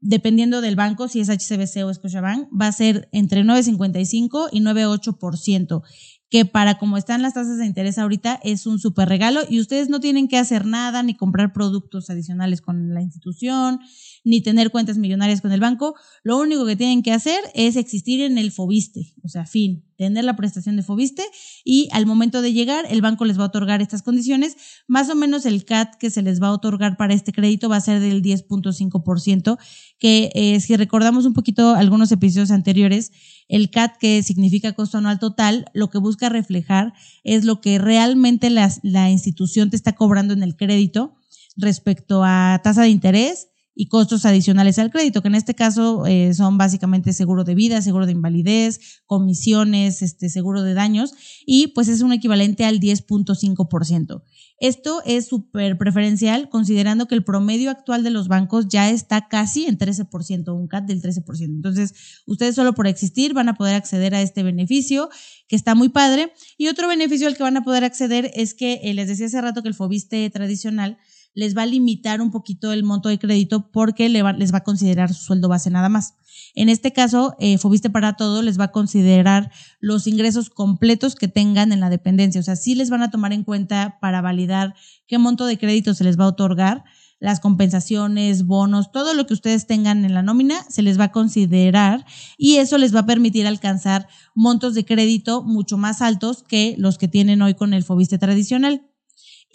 dependiendo 0.00 0.60
del 0.60 0.76
banco, 0.76 1.08
si 1.08 1.20
es 1.20 1.28
HCBC 1.28 1.84
o 1.84 1.92
Scotiabank, 1.92 2.48
va 2.58 2.68
a 2.68 2.72
ser 2.72 3.08
entre 3.12 3.42
9.55 3.42 4.48
y 4.52 4.60
9.8% 4.60 5.82
que 6.28 6.44
para 6.44 6.78
como 6.78 6.96
están 6.96 7.22
las 7.22 7.34
tasas 7.34 7.58
de 7.58 7.66
interés 7.66 7.98
ahorita 7.98 8.40
es 8.42 8.66
un 8.66 8.78
súper 8.80 9.08
regalo 9.08 9.40
y 9.48 9.60
ustedes 9.60 9.88
no 9.88 10.00
tienen 10.00 10.28
que 10.28 10.38
hacer 10.38 10.66
nada 10.66 11.02
ni 11.02 11.14
comprar 11.14 11.52
productos 11.52 12.10
adicionales 12.10 12.60
con 12.60 12.92
la 12.92 13.00
institución 13.00 13.78
ni 14.24 14.40
tener 14.42 14.70
cuentas 14.70 14.98
millonarias 14.98 15.40
con 15.40 15.52
el 15.52 15.60
banco. 15.60 15.94
Lo 16.24 16.38
único 16.38 16.66
que 16.66 16.74
tienen 16.74 17.02
que 17.02 17.12
hacer 17.12 17.38
es 17.54 17.76
existir 17.76 18.20
en 18.22 18.38
el 18.38 18.50
Fobiste, 18.50 19.14
o 19.22 19.28
sea, 19.28 19.46
fin, 19.46 19.85
tener 19.96 20.24
la 20.24 20.36
prestación 20.36 20.76
de 20.76 20.82
Fobiste 20.82 21.24
y 21.64 21.88
al 21.92 22.06
momento 22.06 22.42
de 22.42 22.52
llegar 22.52 22.84
el 22.88 23.00
banco 23.00 23.24
les 23.24 23.38
va 23.38 23.44
a 23.44 23.46
otorgar 23.46 23.82
estas 23.82 24.02
condiciones. 24.02 24.56
Más 24.86 25.08
o 25.08 25.14
menos 25.14 25.46
el 25.46 25.64
CAT 25.64 25.96
que 25.96 26.10
se 26.10 26.22
les 26.22 26.42
va 26.42 26.48
a 26.48 26.52
otorgar 26.52 26.96
para 26.96 27.14
este 27.14 27.32
crédito 27.32 27.68
va 27.68 27.76
a 27.76 27.80
ser 27.80 28.00
del 28.00 28.22
10.5%, 28.22 29.58
que 29.98 30.30
eh, 30.34 30.60
si 30.60 30.76
recordamos 30.76 31.24
un 31.24 31.32
poquito 31.32 31.74
algunos 31.74 32.12
episodios 32.12 32.50
anteriores, 32.50 33.12
el 33.48 33.70
CAT, 33.70 33.96
que 33.98 34.22
significa 34.22 34.72
costo 34.72 34.98
anual 34.98 35.18
total, 35.18 35.66
lo 35.72 35.88
que 35.90 35.98
busca 35.98 36.28
reflejar 36.28 36.92
es 37.24 37.44
lo 37.44 37.60
que 37.60 37.78
realmente 37.78 38.50
la, 38.50 38.70
la 38.82 39.10
institución 39.10 39.70
te 39.70 39.76
está 39.76 39.94
cobrando 39.94 40.34
en 40.34 40.42
el 40.42 40.56
crédito 40.56 41.16
respecto 41.56 42.22
a 42.24 42.60
tasa 42.62 42.82
de 42.82 42.90
interés 42.90 43.48
y 43.78 43.88
costos 43.88 44.24
adicionales 44.24 44.78
al 44.78 44.90
crédito, 44.90 45.20
que 45.20 45.28
en 45.28 45.34
este 45.34 45.54
caso 45.54 46.06
eh, 46.06 46.32
son 46.32 46.56
básicamente 46.56 47.12
seguro 47.12 47.44
de 47.44 47.54
vida, 47.54 47.82
seguro 47.82 48.06
de 48.06 48.12
invalidez, 48.12 49.02
comisiones, 49.04 50.00
este, 50.00 50.30
seguro 50.30 50.62
de 50.62 50.72
daños, 50.72 51.12
y 51.44 51.68
pues 51.68 51.88
es 51.88 52.00
un 52.00 52.12
equivalente 52.12 52.64
al 52.64 52.80
10.5%. 52.80 54.22
Esto 54.58 55.02
es 55.04 55.26
súper 55.26 55.76
preferencial 55.76 56.48
considerando 56.48 57.06
que 57.06 57.14
el 57.14 57.22
promedio 57.22 57.70
actual 57.70 58.02
de 58.02 58.08
los 58.08 58.28
bancos 58.28 58.68
ya 58.68 58.88
está 58.88 59.28
casi 59.28 59.66
en 59.66 59.76
13%, 59.76 60.56
un 60.56 60.66
CAT 60.66 60.86
del 60.86 61.02
13%. 61.02 61.44
Entonces, 61.44 62.22
ustedes 62.24 62.54
solo 62.54 62.72
por 62.72 62.86
existir 62.86 63.34
van 63.34 63.50
a 63.50 63.56
poder 63.56 63.74
acceder 63.74 64.14
a 64.14 64.22
este 64.22 64.42
beneficio 64.42 65.10
que 65.46 65.56
está 65.56 65.74
muy 65.74 65.90
padre. 65.90 66.32
Y 66.56 66.68
otro 66.68 66.88
beneficio 66.88 67.28
al 67.28 67.36
que 67.36 67.42
van 67.42 67.58
a 67.58 67.64
poder 67.64 67.84
acceder 67.84 68.30
es 68.34 68.54
que 68.54 68.80
eh, 68.84 68.94
les 68.94 69.08
decía 69.08 69.26
hace 69.26 69.42
rato 69.42 69.62
que 69.62 69.68
el 69.68 69.74
FOBISTE 69.74 70.30
tradicional 70.30 70.96
les 71.36 71.56
va 71.56 71.62
a 71.62 71.66
limitar 71.66 72.20
un 72.20 72.32
poquito 72.32 72.72
el 72.72 72.82
monto 72.82 73.10
de 73.10 73.18
crédito 73.18 73.70
porque 73.70 74.08
les 74.08 74.24
va 74.24 74.58
a 74.58 74.64
considerar 74.64 75.12
su 75.12 75.22
sueldo 75.22 75.48
base 75.48 75.70
nada 75.70 75.90
más. 75.90 76.14
En 76.54 76.70
este 76.70 76.92
caso, 76.92 77.36
eh, 77.38 77.58
Fobiste 77.58 77.90
para 77.90 78.14
todo 78.14 78.40
les 78.40 78.58
va 78.58 78.64
a 78.64 78.72
considerar 78.72 79.52
los 79.78 80.06
ingresos 80.06 80.48
completos 80.48 81.14
que 81.14 81.28
tengan 81.28 81.72
en 81.72 81.80
la 81.80 81.90
dependencia. 81.90 82.40
O 82.40 82.44
sea, 82.44 82.56
sí 82.56 82.74
les 82.74 82.88
van 82.88 83.02
a 83.02 83.10
tomar 83.10 83.34
en 83.34 83.44
cuenta 83.44 83.98
para 84.00 84.22
validar 84.22 84.74
qué 85.06 85.18
monto 85.18 85.44
de 85.44 85.58
crédito 85.58 85.92
se 85.92 86.04
les 86.04 86.18
va 86.18 86.24
a 86.24 86.28
otorgar, 86.28 86.84
las 87.18 87.40
compensaciones, 87.40 88.46
bonos, 88.46 88.90
todo 88.90 89.12
lo 89.12 89.26
que 89.26 89.34
ustedes 89.34 89.66
tengan 89.66 90.04
en 90.04 90.14
la 90.14 90.22
nómina 90.22 90.64
se 90.68 90.82
les 90.82 90.98
va 90.98 91.04
a 91.04 91.12
considerar 91.12 92.04
y 92.36 92.56
eso 92.56 92.78
les 92.78 92.94
va 92.94 93.00
a 93.00 93.06
permitir 93.06 93.46
alcanzar 93.46 94.08
montos 94.34 94.74
de 94.74 94.84
crédito 94.84 95.42
mucho 95.42 95.76
más 95.76 96.00
altos 96.00 96.42
que 96.42 96.74
los 96.78 96.98
que 96.98 97.08
tienen 97.08 97.42
hoy 97.42 97.54
con 97.54 97.74
el 97.74 97.84
Fobiste 97.84 98.18
tradicional. 98.18 98.86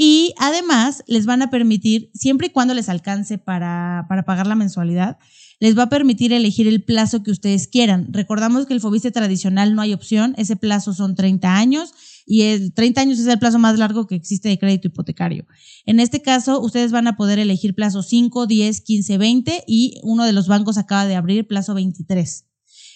Y 0.03 0.34
además 0.39 1.03
les 1.05 1.27
van 1.27 1.43
a 1.43 1.51
permitir, 1.51 2.10
siempre 2.15 2.48
y 2.48 2.50
cuando 2.50 2.74
les 2.74 2.89
alcance 2.89 3.38
para, 3.38 4.08
para 4.10 4.25
pagar 4.25 4.48
la 4.48 4.55
mensualidad, 4.55 5.20
les 5.60 5.77
va 5.77 5.84
a 5.84 5.89
permitir 5.89 6.34
elegir 6.34 6.67
el 6.67 6.84
plazo 6.84 7.22
que 7.22 7.29
ustedes 7.29 7.67
quieran. 7.67 8.12
Recordamos 8.12 8.65
que 8.65 8.74
el 8.74 8.81
FOBISTE 8.81 9.12
tradicional 9.12 9.75
no 9.75 9.81
hay 9.84 9.93
opción, 9.93 10.34
ese 10.39 10.55
plazo 10.55 10.96
son 10.96 11.13
30 11.13 11.55
años 11.55 11.93
y 12.25 12.41
el 12.41 12.74
30 12.74 13.00
años 13.00 13.20
es 13.20 13.27
el 13.27 13.38
plazo 13.38 13.60
más 13.60 13.77
largo 13.77 14.08
que 14.08 14.15
existe 14.15 14.50
de 14.50 14.58
crédito 14.58 14.88
hipotecario. 14.88 15.46
En 15.86 16.00
este 16.00 16.24
caso, 16.24 16.60
ustedes 16.62 16.91
van 16.91 17.05
a 17.05 17.15
poder 17.15 17.38
elegir 17.38 17.75
plazo 17.75 18.01
5, 18.01 18.48
10, 18.48 18.81
15, 18.81 19.20
20 19.20 19.63
y 19.67 20.00
uno 20.01 20.25
de 20.25 20.34
los 20.34 20.48
bancos 20.48 20.79
acaba 20.79 21.05
de 21.05 21.15
abrir 21.15 21.46
plazo 21.46 21.75
23. 21.75 22.48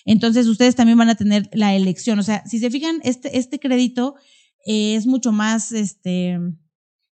Entonces, 0.06 0.48
ustedes 0.48 0.74
también 0.74 0.98
van 0.98 1.10
a 1.10 1.16
tener 1.16 1.52
la 1.54 1.76
elección. 1.76 2.18
O 2.18 2.24
sea, 2.24 2.44
si 2.48 2.58
se 2.58 2.72
fijan, 2.72 3.00
este, 3.04 3.38
este 3.38 3.60
crédito 3.60 4.16
es 4.66 5.06
mucho 5.06 5.32
más, 5.32 5.72
este, 5.72 6.40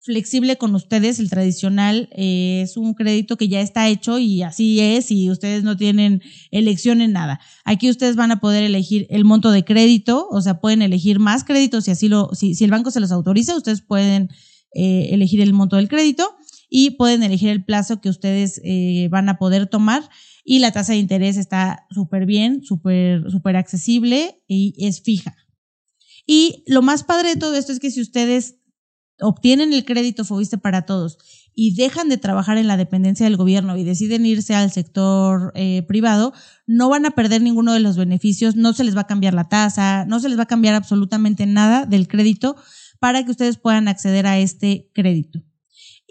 flexible 0.00 0.57
con 0.57 0.75
ustedes. 0.75 1.19
El 1.19 1.30
tradicional 1.30 2.09
eh, 2.12 2.62
es 2.62 2.76
un 2.76 2.95
crédito 2.95 3.37
que 3.37 3.49
ya 3.49 3.61
está 3.61 3.88
hecho 3.88 4.19
y 4.19 4.42
así 4.42 4.80
es 4.80 5.11
y 5.11 5.30
ustedes 5.30 5.62
no 5.62 5.76
tienen 5.76 6.23
elección 6.50 7.00
en 7.00 7.12
nada. 7.12 7.40
Aquí 7.64 7.90
ustedes 7.90 8.16
van 8.16 8.33
a 8.33 8.40
poder 8.40 8.64
elegir 8.64 9.07
el 9.11 9.25
monto 9.25 9.50
de 9.50 9.64
crédito, 9.64 10.26
o 10.30 10.40
sea, 10.40 10.61
pueden 10.61 10.83
elegir 10.83 11.19
más 11.19 11.45
créditos 11.45 11.85
si 11.85 11.90
así 11.90 12.09
lo, 12.09 12.30
si, 12.35 12.54
si 12.54 12.64
el 12.64 12.71
banco 12.71 12.90
se 12.90 13.00
los 13.00 13.12
autoriza, 13.12 13.57
ustedes 13.57 13.83
pueden 13.83 14.30
eh, 14.75 15.09
elegir 15.12 15.40
el 15.40 15.52
monto 15.52 15.76
del 15.76 15.88
crédito 15.88 16.37
y 16.69 16.90
pueden 16.90 17.23
elegir 17.23 17.50
el 17.50 17.64
plazo 17.64 18.00
que 18.00 18.09
ustedes 18.09 18.61
eh, 18.64 19.09
van 19.11 19.28
a 19.28 19.37
poder 19.38 19.66
tomar 19.66 20.09
y 20.45 20.61
la 20.61 20.73
tasa 20.73 20.92
de 20.92 20.99
interés 20.99 21.37
está 21.37 21.87
súper 21.90 22.25
bien, 22.25 22.62
súper, 22.62 23.30
súper 23.30 23.57
accesible 23.57 24.42
y 24.49 24.75
es 24.78 25.02
fija. 25.02 25.37
Y 26.26 26.62
lo 26.66 26.80
más 26.80 27.02
padre 27.02 27.30
de 27.30 27.37
todo 27.37 27.57
esto 27.57 27.73
es 27.73 27.80
que 27.80 27.90
si 27.90 28.00
ustedes 28.00 28.60
obtienen 29.21 29.73
el 29.73 29.85
crédito 29.85 30.25
Fobiste 30.25 30.59
para 30.59 30.83
todos 30.83 31.19
y 31.55 31.75
dejan 31.75 32.09
de 32.09 32.17
trabajar 32.17 32.59
en 32.59 32.67
la 32.67 32.77
dependencia 32.77 33.25
del 33.25 33.37
gobierno 33.37 33.77
y 33.77 33.85
deciden 33.85 34.25
irse 34.25 34.55
al 34.55 34.71
sector 34.71 35.53
eh, 35.55 35.83
privado, 35.87 36.33
no 36.67 36.89
van 36.89 37.07
a 37.07 37.11
perder 37.11 37.43
ninguno 37.43 37.73
de 37.73 37.81
los 37.81 37.97
beneficios, 37.97 38.57
no 38.57 38.73
se 38.73 38.85
les 38.85 38.97
va 38.97 39.03
a 39.03 39.07
cambiar 39.07 39.35
la 39.35 39.49
tasa, 39.49 40.05
no 40.07 40.21
se 40.21 40.29
les 40.29 40.39
va 40.39 40.45
a 40.45 40.47
cambiar 40.47 40.75
absolutamente 40.75 41.47
nada 41.47 41.87
del 41.87 42.09
crédito 42.09 42.57
para 42.99 43.25
que 43.25 43.31
ustedes 43.31 43.59
puedan 43.59 43.89
acceder 43.89 44.27
a 44.27 44.39
este 44.39 44.91
crédito. 44.95 45.43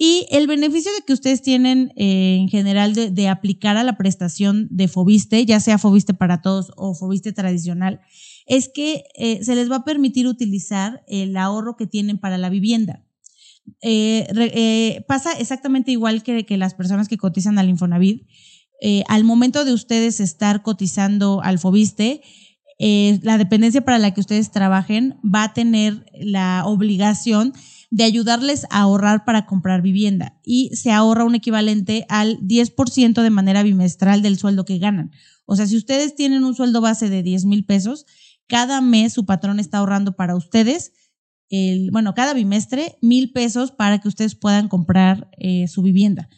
Y 0.01 0.27
el 0.31 0.47
beneficio 0.47 0.93
de 0.93 1.03
que 1.05 1.11
ustedes 1.11 1.41
tienen 1.41 1.91
eh, 1.97 2.37
en 2.39 2.47
general 2.47 2.93
de, 2.93 3.27
aplicar 3.27 3.75
a 3.75 3.83
la 3.83 3.97
prestación 3.97 4.69
de 4.71 4.87
Fobiste, 4.87 5.45
ya 5.45 5.59
sea 5.59 5.77
Fobiste 5.77 6.13
para 6.13 6.41
todos 6.41 6.71
o 6.77 6.95
Fobiste 6.95 7.33
tradicional, 7.33 7.99
es 8.45 8.69
que 8.73 9.03
eh, 9.15 9.43
se 9.43 9.55
les 9.55 9.69
va 9.69 9.75
a 9.75 9.83
permitir 9.83 10.25
utilizar 10.25 11.03
el 11.09 11.35
ahorro 11.35 11.75
que 11.75 11.85
tienen 11.85 12.17
para 12.17 12.37
la 12.37 12.47
vivienda. 12.47 13.03
Eh, 13.81 15.03
pasa 15.05 15.33
exactamente 15.33 15.91
igual 15.91 16.23
que, 16.23 16.45
que, 16.45 16.55
las 16.55 16.75
personas 16.75 17.09
que 17.09 17.17
cotizan 17.17 17.59
al 17.59 17.67
Infonavit. 17.67 18.25
al 19.09 19.25
momento 19.25 19.65
de 19.65 19.73
ustedes 19.73 20.21
estar 20.21 20.63
cotizando 20.63 21.41
al 21.43 21.59
Fobiste, 21.59 22.21
la 22.79 23.37
dependencia 23.37 23.81
para 23.81 23.99
la 23.99 24.13
que 24.13 24.21
ustedes 24.21 24.49
trabajen 24.51 25.19
va 25.23 25.43
a 25.43 25.53
tener 25.53 26.05
la 26.13 26.63
obligación 26.65 27.51
ayudarles 27.97 28.65
a 28.69 28.81
ahorrar 28.81 29.25
para 29.25 29.45
comprar 29.45 29.81
vivienda 29.81 30.39
y 30.43 30.69
se 30.75 30.91
ahorra 30.91 31.25
un 31.25 31.35
equivalente 31.35 32.05
al 32.09 32.39
10% 32.39 33.21
de 33.21 33.29
manera 33.29 33.63
bimestral 33.63 34.21
del 34.21 34.37
sueldo 34.37 34.65
que 34.65 34.77
ganan. 34.77 35.11
O 35.45 35.55
sea, 35.55 35.65
si 35.65 35.75
ustedes 35.75 36.15
tienen 36.15 36.43
un 36.43 36.53
sueldo 36.53 36.81
base 36.81 37.09
de 37.09 37.23
10 37.23 37.45
mil 37.45 37.65
pesos, 37.65 38.05
cada 38.47 38.81
mes 38.81 39.13
su 39.13 39.25
patrón 39.25 39.59
está 39.59 39.79
ahorrando 39.79 40.15
para 40.15 40.35
ustedes, 40.35 40.93
el, 41.49 41.89
bueno, 41.91 42.13
cada 42.13 42.33
bimestre, 42.33 42.97
mil 43.01 43.31
pesos 43.31 43.71
para 43.71 43.99
que 43.99 44.07
ustedes 44.07 44.35
puedan 44.35 44.67
comprar 44.67 45.29
eh, 45.37 45.67
su 45.67 45.81
vivienda. 45.81 46.29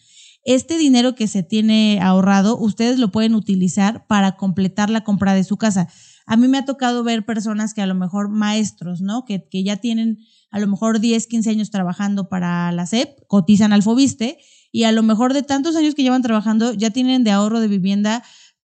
Este 0.44 0.78
dinero 0.78 1.16
que 1.16 1.28
se 1.28 1.44
tiene 1.44 2.00
ahorrado, 2.02 2.58
ustedes 2.58 2.98
lo 2.98 3.12
pueden 3.12 3.36
utilizar 3.36 4.08
para 4.08 4.38
completar 4.38 4.90
la 4.90 5.04
compra 5.04 5.34
de 5.34 5.44
su 5.44 5.58
casa. 5.58 5.88
A 6.26 6.38
mí 6.38 6.48
me 6.48 6.58
ha 6.58 6.66
tocado 6.66 7.04
ver 7.04 7.26
personas 7.26 7.74
que 7.74 7.82
a 7.82 7.86
lo 7.86 7.94
mejor 7.94 8.30
maestros, 8.30 9.02
¿no? 9.02 9.26
Que, 9.26 9.48
que 9.50 9.64
ya 9.64 9.78
tienen 9.78 10.20
a 10.52 10.60
lo 10.60 10.68
mejor 10.68 11.00
10, 11.00 11.28
15 11.28 11.50
años 11.50 11.72
trabajando 11.72 12.30
para 12.30 12.72
la 12.72 12.86
SEP, 12.86 13.26
cotizan 13.28 13.74
al 13.74 13.84
Fobiste 13.84 14.38
y 14.72 14.84
a 14.84 14.92
lo 14.92 15.02
mejor 15.02 15.34
de 15.34 15.44
tantos 15.44 15.76
años 15.76 15.96
que 15.96 16.04
llevan 16.04 16.22
trabajando 16.22 16.74
ya 16.74 16.92
tienen 16.92 17.24
de 17.24 17.32
ahorro 17.32 17.60
de 17.60 17.68
vivienda 17.68 18.24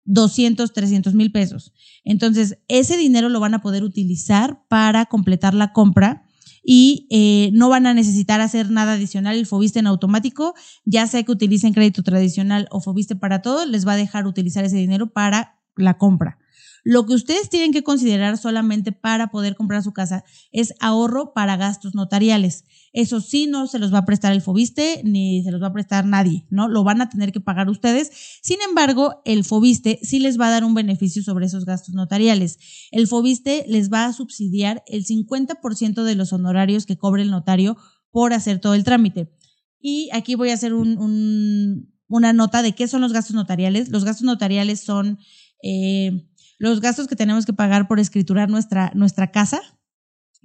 200, 0.05 0.73
300 0.73 1.15
mil 1.15 1.33
pesos. 1.33 1.73
Entonces, 2.05 2.59
ese 2.69 2.97
dinero 2.97 3.29
lo 3.29 3.41
van 3.41 3.55
a 3.55 3.63
poder 3.63 3.83
utilizar 3.83 4.63
para 4.69 5.07
completar 5.07 5.55
la 5.55 5.73
compra 5.73 6.25
y 6.63 7.07
eh, 7.11 7.51
no 7.53 7.69
van 7.69 7.87
a 7.87 7.95
necesitar 7.95 8.41
hacer 8.41 8.71
nada 8.71 8.95
adicional. 8.95 9.37
El 9.37 9.47
Fobiste 9.47 9.79
en 9.79 9.87
automático, 9.87 10.55
ya 10.85 11.07
sea 11.07 11.23
que 11.23 11.33
utilicen 11.33 11.73
crédito 11.73 12.03
tradicional 12.03 12.69
o 12.71 12.81
Fobiste 12.81 13.17
para 13.17 13.41
todo, 13.41 13.65
les 13.67 13.87
va 13.87 13.93
a 13.93 13.97
dejar 13.97 14.27
utilizar 14.27 14.65
ese 14.65 14.77
dinero 14.77 15.13
para 15.13 15.61
la 15.77 15.97
compra. 15.97 16.39
Lo 16.85 17.07
que 17.07 17.15
ustedes 17.15 17.51
tienen 17.51 17.73
que 17.73 17.83
considerar 17.83 18.39
solamente 18.39 18.93
para 18.93 19.31
poder 19.31 19.55
comprar 19.55 19.83
su 19.83 19.93
casa 19.93 20.25
es 20.53 20.75
ahorro 20.81 21.33
para 21.35 21.57
gastos 21.57 21.95
notariales. 21.95 22.65
Eso 22.93 23.21
sí, 23.21 23.47
no 23.47 23.67
se 23.67 23.79
los 23.79 23.93
va 23.95 23.99
a 23.99 24.05
prestar 24.05 24.33
el 24.33 24.43
Fobiste 24.43 25.03
ni 25.05 25.43
se 25.45 25.53
los 25.53 25.63
va 25.63 25.69
a 25.69 25.73
prestar 25.73 26.07
nadie, 26.07 26.47
¿no? 26.51 26.69
Lo 26.69 26.83
van 26.83 27.01
a 27.01 27.09
tener 27.09 27.33
que 27.33 27.41
pagar 27.41 27.69
ustedes. 27.69 28.11
Sin 28.43 28.59
embargo, 28.69 29.23
el 29.25 29.45
Fobiste 29.45 30.01
sí 30.03 30.19
les 30.19 30.41
va 30.41 30.49
a 30.49 30.51
dar 30.51 30.65
un 30.65 30.75
beneficio 30.75 31.23
sobre 31.23 31.47
esos 31.47 31.65
gastos 31.65 31.95
notariales. 31.95 32.59
El 32.91 33.07
Fobiste 33.07 33.65
les 33.69 33.93
va 33.93 34.07
a 34.07 34.13
subsidiar 34.13 34.83
el 34.87 35.05
50% 35.05 36.03
de 36.03 36.15
los 36.15 36.33
honorarios 36.33 36.87
que 36.87 36.99
cobre 36.99 37.23
el 37.23 37.31
notario 37.31 37.77
por 38.11 38.33
hacer 38.33 38.59
todo 38.59 38.75
el 38.75 38.85
trámite. 38.85 39.31
Y 39.81 40.11
aquí 40.13 40.35
voy 40.35 40.51
a 40.51 40.55
hacer 40.55 40.75
una 40.75 42.33
nota 42.33 42.63
de 42.63 42.75
qué 42.75 42.89
son 42.89 43.01
los 43.01 43.13
gastos 43.13 43.35
notariales. 43.35 43.89
Los 43.89 44.05
gastos 44.05 44.25
notariales 44.25 44.81
son 44.81 45.19
eh, 45.63 46.27
los 46.61 46.83
gastos 46.83 47.09
que 47.09 47.17
tenemos 47.17 47.47
que 47.47 47.55
pagar 47.55 47.89
por 47.89 47.99
escriturar 47.99 48.51
nuestra, 48.51 48.93
nuestra 48.95 49.33
casa 49.33 49.63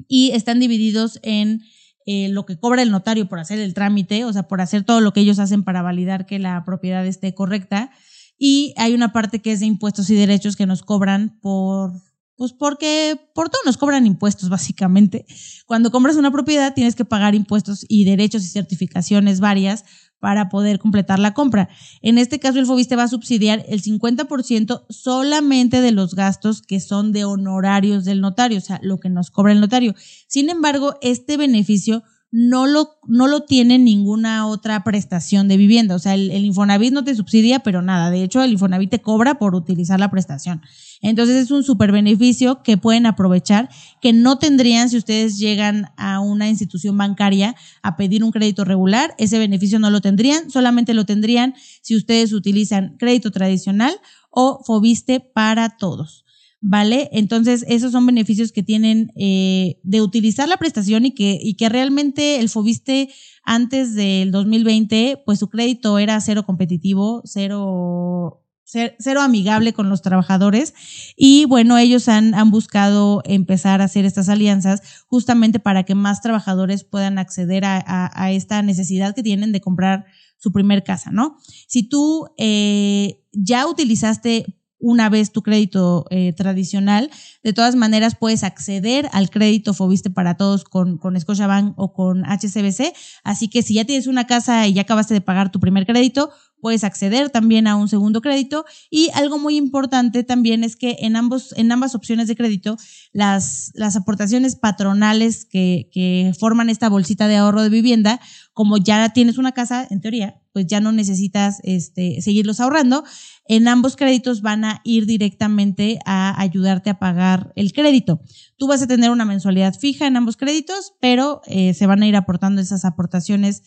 y 0.08 0.32
están 0.32 0.62
divididos 0.62 1.20
en 1.24 1.62
eh, 2.06 2.30
lo 2.30 2.46
que 2.46 2.58
cobra 2.58 2.82
el 2.82 2.90
notario 2.90 3.28
por 3.28 3.38
hacer 3.38 3.60
el 3.60 3.74
trámite, 3.74 4.24
o 4.24 4.32
sea, 4.32 4.44
por 4.44 4.62
hacer 4.62 4.84
todo 4.84 5.02
lo 5.02 5.12
que 5.12 5.20
ellos 5.20 5.40
hacen 5.40 5.64
para 5.64 5.82
validar 5.82 6.26
que 6.26 6.40
la 6.40 6.64
propiedad 6.64 7.06
esté 7.06 7.36
correcta. 7.36 7.92
Y 8.38 8.74
hay 8.78 8.94
una 8.94 9.12
parte 9.12 9.42
que 9.42 9.52
es 9.52 9.60
de 9.60 9.66
impuestos 9.66 10.10
y 10.10 10.16
derechos 10.16 10.56
que 10.56 10.66
nos 10.66 10.84
cobran 10.84 11.38
por, 11.42 11.92
pues 12.38 12.54
porque 12.54 13.20
por 13.34 13.50
todo 13.50 13.62
nos 13.66 13.76
cobran 13.76 14.08
impuestos, 14.08 14.48
básicamente. 14.48 15.26
Cuando 15.66 15.92
compras 15.92 16.16
una 16.16 16.32
propiedad 16.32 16.74
tienes 16.74 16.96
que 16.96 17.04
pagar 17.04 17.36
impuestos 17.36 17.86
y 17.90 18.06
derechos 18.06 18.46
y 18.46 18.48
certificaciones 18.48 19.42
varias 19.42 19.84
para 20.26 20.50
poder 20.50 20.80
completar 20.80 21.20
la 21.20 21.36
compra. 21.36 21.70
En 22.02 22.18
este 22.18 22.40
caso, 22.40 22.58
el 22.58 22.66
FOBIS 22.66 22.88
te 22.88 22.96
va 22.96 23.04
a 23.04 23.08
subsidiar 23.08 23.64
el 23.70 23.84
50% 23.84 24.84
solamente 24.90 25.82
de 25.82 25.92
los 25.92 26.16
gastos 26.16 26.64
que 26.64 26.80
son 26.80 27.12
de 27.12 27.26
honorarios 27.26 28.06
del 28.06 28.22
notario, 28.22 28.58
o 28.58 28.62
sea, 28.62 28.80
lo 28.82 28.98
que 28.98 29.12
nos 29.12 29.30
cobra 29.30 29.52
el 29.52 29.62
notario. 29.62 29.94
Sin 30.26 30.50
embargo, 30.50 30.96
este 31.04 31.38
beneficio 31.38 32.02
no 32.32 32.68
lo, 32.68 33.00
no 33.08 33.28
lo 33.28 33.42
tiene 33.44 33.80
ninguna 33.80 34.48
otra 34.48 34.84
prestación 34.84 35.48
de 35.48 35.58
vivienda. 35.58 35.96
O 35.96 36.00
sea, 36.00 36.16
el, 36.16 36.44
Infonavit 36.44 36.92
no 36.92 37.04
te 37.04 37.16
subsidia, 37.16 37.60
pero 37.60 37.82
nada. 37.82 38.12
De 38.12 38.24
hecho, 38.24 38.44
el 38.44 38.52
Infonavit 38.52 38.90
te 38.90 39.02
cobra 39.02 39.40
por 39.40 39.56
utilizar 39.56 40.00
la 40.00 40.12
prestación. 40.12 40.62
Entonces 41.02 41.36
es 41.38 41.52
un 41.52 41.64
súper 41.64 41.92
beneficio 41.92 42.62
que 42.62 42.78
pueden 42.78 43.06
aprovechar, 43.06 43.70
que 44.02 44.12
no 44.12 44.38
tendrían 44.38 44.90
si 44.90 44.98
ustedes 44.98 45.38
llegan 45.38 45.94
a 45.98 46.20
una 46.20 46.50
institución 46.50 46.98
bancaria 46.98 47.56
a 47.82 47.96
pedir 47.96 48.24
un 48.24 48.32
crédito 48.32 48.66
regular. 48.66 49.16
Ese 49.18 49.40
beneficio 49.40 49.80
no 49.80 49.90
lo 49.90 50.02
tendrían, 50.02 50.52
solamente 50.52 50.94
lo 50.94 51.06
tendrían 51.06 51.54
si 51.82 51.96
ustedes 51.96 52.34
utilizan 52.34 52.98
crédito 52.98 53.32
tradicional 53.32 53.96
o 54.30 54.62
Fobiste 54.66 55.22
para 55.22 55.78
todos. 55.78 56.25
¿Vale? 56.68 57.10
Entonces, 57.12 57.64
esos 57.68 57.92
son 57.92 58.08
beneficios 58.08 58.52
que 58.52 58.64
tienen 58.64 59.12
eh, 59.16 59.80
de 59.84 60.02
utilizar 60.02 60.50
la 60.50 60.58
prestación 60.58 61.06
y 61.06 61.12
que, 61.12 61.38
y 61.40 61.54
que 61.58 61.70
realmente 61.70 62.40
el 62.40 62.50
Fobiste 62.50 63.10
antes 63.44 63.94
del 63.94 64.32
2020, 64.32 65.22
pues 65.28 65.38
su 65.38 65.48
crédito 65.48 66.00
era 66.00 66.20
cero 66.22 66.44
competitivo, 66.44 67.22
cero, 67.24 68.44
cero 68.66 69.22
amigable 69.22 69.74
con 69.74 69.90
los 69.90 70.02
trabajadores 70.02 70.74
y 71.16 71.46
bueno, 71.46 71.78
ellos 71.78 72.10
han, 72.10 72.34
han 72.34 72.50
buscado 72.50 73.22
empezar 73.26 73.82
a 73.82 73.86
hacer 73.86 74.06
estas 74.06 74.28
alianzas 74.28 74.82
justamente 75.06 75.60
para 75.60 75.84
que 75.84 75.94
más 75.94 76.22
trabajadores 76.22 76.84
puedan 76.84 77.20
acceder 77.20 77.64
a, 77.64 77.84
a, 78.12 78.32
esta 78.32 78.64
necesidad 78.64 79.14
que 79.14 79.22
tienen 79.22 79.52
de 79.52 79.62
comprar 79.62 80.06
su 80.38 80.52
primer 80.52 80.84
casa, 80.84 81.12
¿no? 81.12 81.38
Si 81.68 81.84
tú 81.88 82.28
eh, 82.40 83.22
ya 83.34 83.68
utilizaste 83.68 84.46
una 84.86 85.10
vez 85.10 85.32
tu 85.32 85.42
crédito 85.42 86.06
eh, 86.12 86.32
tradicional. 86.34 87.10
De 87.44 87.54
todas 87.54 87.76
maneras, 87.76 88.16
puedes 88.16 88.44
acceder 88.44 89.10
al 89.14 89.32
crédito 89.32 89.74
Fobiste 89.74 90.12
para 90.12 90.38
todos 90.38 90.64
con, 90.64 91.00
con 91.00 91.20
Scotiabank 91.20 91.74
o 91.76 91.92
con 91.92 92.24
HCBC. 92.24 92.94
Así 93.24 93.48
que 93.48 93.64
si 93.64 93.74
ya 93.74 93.86
tienes 93.86 94.06
una 94.06 94.28
casa 94.28 94.68
y 94.68 94.74
ya 94.74 94.84
acabaste 94.84 95.16
de 95.16 95.22
pagar 95.22 95.52
tu 95.52 95.60
primer 95.60 95.88
crédito, 95.88 96.30
puedes 96.66 96.84
acceder 96.84 97.30
también 97.30 97.68
a 97.68 97.76
un 97.76 97.88
segundo 97.88 98.22
crédito. 98.22 98.66
Y 98.90 99.12
algo 99.14 99.38
muy 99.38 99.56
importante 99.56 100.24
también 100.24 100.64
es 100.64 100.76
que 100.76 100.96
en, 101.02 101.16
ambos, 101.16 101.54
en 101.58 101.72
ambas 101.72 101.94
opciones 101.94 102.28
de 102.28 102.36
crédito, 102.36 102.76
las, 103.14 103.70
las 103.76 103.96
aportaciones 103.96 104.56
patronales 104.56 105.46
que, 105.46 105.92
que 105.92 106.34
forman 106.40 106.72
esta 106.72 106.90
bolsita 106.90 107.28
de 107.28 107.36
ahorro 107.36 107.62
de 107.62 107.70
vivienda, 107.70 108.20
como 108.52 108.78
ya 108.78 109.10
tienes 109.10 109.38
una 109.38 109.52
casa, 109.52 109.86
en 109.92 110.02
teoría, 110.02 110.42
pues 110.54 110.66
ya 110.66 110.80
no 110.80 110.92
necesitas 110.92 111.60
este, 111.62 112.20
seguirlos 112.24 112.60
ahorrando. 112.60 113.04
En 113.48 113.68
ambos 113.68 113.96
créditos 113.96 114.42
van 114.42 114.66
a 114.66 114.82
ir 114.84 115.06
directamente 115.06 116.00
a 116.04 116.42
ayudarte 116.42 116.90
a 116.90 116.98
pagar 116.98 117.54
el 117.56 117.74
crédito. 117.74 118.22
Tú 118.58 118.66
vas 118.66 118.82
a 118.82 118.88
tener 118.88 119.12
una 119.12 119.26
mensualidad 119.26 119.78
fija 119.78 120.08
en 120.08 120.18
ambos 120.18 120.36
créditos, 120.36 120.94
pero 121.00 121.42
eh, 121.46 121.76
se 121.76 121.86
van 121.86 122.02
a 122.02 122.08
ir 122.08 122.16
aportando 122.16 122.60
esas 122.60 122.86
aportaciones 122.86 123.62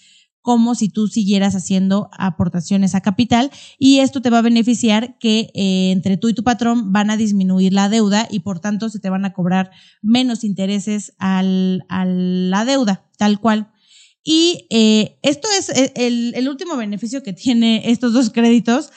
como 0.49 0.75
si 0.75 0.89
tú 0.89 1.09
siguieras 1.09 1.55
haciendo 1.55 2.09
aportaciones 2.11 2.95
a 2.95 3.03
capital 3.03 3.51
y 3.79 3.99
esto 3.99 4.23
te 4.23 4.31
va 4.31 4.39
a 4.39 4.41
beneficiar 4.41 5.19
que 5.19 5.51
eh, 5.53 5.91
entre 5.91 6.17
tú 6.17 6.31
y 6.31 6.33
tu 6.33 6.43
patrón 6.43 6.91
van 6.91 7.11
a 7.11 7.19
disminuir 7.19 7.75
la 7.75 7.91
deuda 7.91 8.27
y 8.31 8.41
por 8.41 8.59
tanto 8.59 8.89
se 8.89 8.99
te 8.99 9.11
van 9.11 9.27
a 9.27 9.35
cobrar 9.35 9.71
menos 10.01 10.45
intereses 10.45 11.13
al, 11.19 11.85
a 11.91 12.07
la 12.07 12.65
deuda, 12.65 13.05
tal 13.19 13.41
cual. 13.41 13.71
Y 14.25 14.67
eh, 14.71 15.19
esto 15.21 15.49
es 15.59 15.69
eh, 15.69 15.93
el, 15.97 16.49
último 16.49 16.79
beneficio 16.79 17.23
que 17.23 17.35
tiene 17.35 17.91
estos 17.91 18.15
dos 18.15 18.31
créditos. 18.31 18.89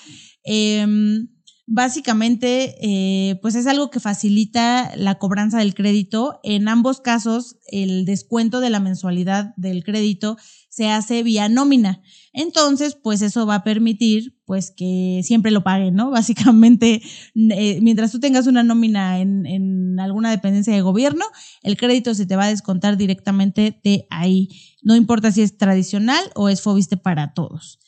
Em, 0.46 1.28
básicamente, 1.68 2.76
eh, 2.82 3.40
pues 3.42 3.56
es 3.56 3.68
algo 3.68 3.90
que 3.90 4.00
facilita 4.00 4.92
la 4.96 5.16
cobranza 5.16 5.60
del 5.60 5.74
crédito. 5.74 6.40
En 6.44 6.68
ambos 6.68 7.02
casos, 7.02 7.58
el 7.72 8.06
descuento 8.06 8.60
de 8.60 8.70
la 8.70 8.80
mensualidad 8.80 9.54
del 9.56 9.84
crédito 9.84 10.38
se 10.70 10.90
hace 10.90 11.24
vía 11.24 11.50
nómina. 11.50 12.02
Entonces, 12.34 12.96
pues 12.96 13.22
eso 13.22 13.46
va 13.46 13.56
a 13.56 13.64
permitir, 13.64 14.38
pues 14.46 14.72
que 14.72 15.22
siempre 15.24 15.52
lo 15.52 15.64
paguen, 15.64 15.96
¿no? 15.96 16.10
Básicamente, 16.12 17.02
mientras 17.34 18.12
tú 18.12 18.20
tengas 18.20 18.48
una 18.48 18.64
nómina 18.64 19.20
en, 19.20 19.46
en 19.46 20.00
alguna 20.00 20.32
dependencia 20.32 20.74
de 20.74 20.82
gobierno, 20.82 21.26
el 21.64 21.78
crédito 21.78 22.16
se 22.16 22.26
te 22.26 22.36
va 22.36 22.46
a 22.46 22.50
descontar 22.50 22.98
directamente 22.98 23.80
de 23.84 24.08
ahí. 24.10 24.50
No 24.82 24.96
importa 24.96 25.32
si 25.32 25.42
es 25.42 25.58
tradicional 25.58 26.24
o 26.36 26.50
es 26.50 26.62
Fobiste 26.62 26.98
para 26.98 27.34
todos. 27.34 27.80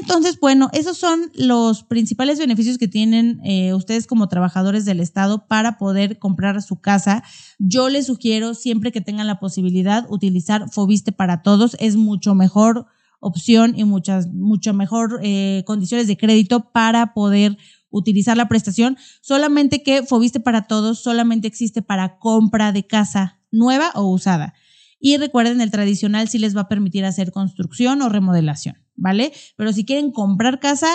Entonces, 0.00 0.38
bueno, 0.38 0.68
esos 0.74 0.98
son 0.98 1.32
los 1.34 1.82
principales 1.82 2.38
beneficios 2.38 2.76
que 2.76 2.88
tienen 2.88 3.40
eh, 3.42 3.72
ustedes 3.72 4.06
como 4.06 4.28
trabajadores 4.28 4.84
del 4.84 5.00
Estado 5.00 5.46
para 5.46 5.78
poder 5.78 6.18
comprar 6.18 6.60
su 6.60 6.80
casa. 6.80 7.24
Yo 7.58 7.88
les 7.88 8.06
sugiero, 8.06 8.52
siempre 8.52 8.92
que 8.92 9.00
tengan 9.00 9.26
la 9.26 9.40
posibilidad, 9.40 10.06
utilizar 10.10 10.70
Fobiste 10.70 11.10
para 11.10 11.42
todos. 11.42 11.74
Es 11.80 11.96
mucho 11.96 12.34
mejor 12.34 12.86
opción 13.20 13.78
y 13.78 13.84
muchas, 13.84 14.28
mucho 14.28 14.74
mejor 14.74 15.20
eh, 15.22 15.64
condiciones 15.66 16.06
de 16.06 16.18
crédito 16.18 16.70
para 16.70 17.14
poder 17.14 17.56
utilizar 17.88 18.36
la 18.36 18.48
prestación. 18.48 18.98
Solamente 19.22 19.82
que 19.82 20.02
Fobiste 20.02 20.38
para 20.38 20.66
todos 20.66 20.98
solamente 20.98 21.48
existe 21.48 21.80
para 21.80 22.18
compra 22.18 22.72
de 22.72 22.86
casa 22.86 23.38
nueva 23.50 23.90
o 23.94 24.04
usada. 24.10 24.52
Y 25.00 25.16
recuerden, 25.16 25.60
el 25.60 25.70
tradicional 25.70 26.28
sí 26.28 26.38
les 26.38 26.56
va 26.56 26.62
a 26.62 26.68
permitir 26.68 27.04
hacer 27.04 27.30
construcción 27.32 28.02
o 28.02 28.08
remodelación, 28.08 28.76
¿vale? 28.98 29.32
Pero 29.56 29.72
si 29.72 29.84
quieren 29.84 30.10
comprar 30.12 30.60
casa, 30.60 30.88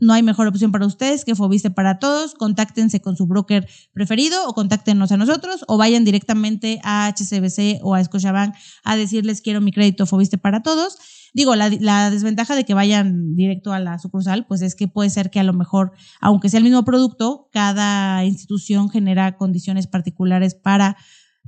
no 0.00 0.14
hay 0.14 0.22
mejor 0.22 0.46
opción 0.46 0.72
para 0.72 0.86
ustedes 0.86 1.24
que 1.24 1.34
Fobiste 1.34 1.70
para 1.70 1.98
todos. 1.98 2.34
Contáctense 2.34 3.00
con 3.00 3.16
su 3.16 3.26
broker 3.26 3.68
preferido 3.92 4.48
o 4.48 4.54
contáctenos 4.54 5.12
a 5.12 5.16
nosotros 5.16 5.64
o 5.68 5.76
vayan 5.76 6.04
directamente 6.04 6.80
a 6.82 7.08
HCBC 7.08 7.80
o 7.82 7.94
a 7.94 8.02
Scotiabank 8.02 8.54
a 8.82 8.96
decirles 8.96 9.42
quiero 9.42 9.60
mi 9.60 9.72
crédito 9.72 10.06
Fobiste 10.06 10.38
para 10.38 10.62
todos. 10.62 10.96
Digo, 11.32 11.54
la, 11.54 11.68
la, 11.68 12.10
desventaja 12.10 12.56
de 12.56 12.64
que 12.64 12.74
vayan 12.74 13.36
directo 13.36 13.72
a 13.72 13.78
la 13.78 13.98
sucursal, 14.00 14.46
pues 14.46 14.62
es 14.62 14.74
que 14.74 14.88
puede 14.88 15.10
ser 15.10 15.30
que 15.30 15.38
a 15.38 15.44
lo 15.44 15.52
mejor, 15.52 15.92
aunque 16.20 16.48
sea 16.48 16.58
el 16.58 16.64
mismo 16.64 16.84
producto, 16.84 17.48
cada 17.52 18.24
institución 18.24 18.90
genera 18.90 19.36
condiciones 19.36 19.86
particulares 19.86 20.56
para 20.56 20.96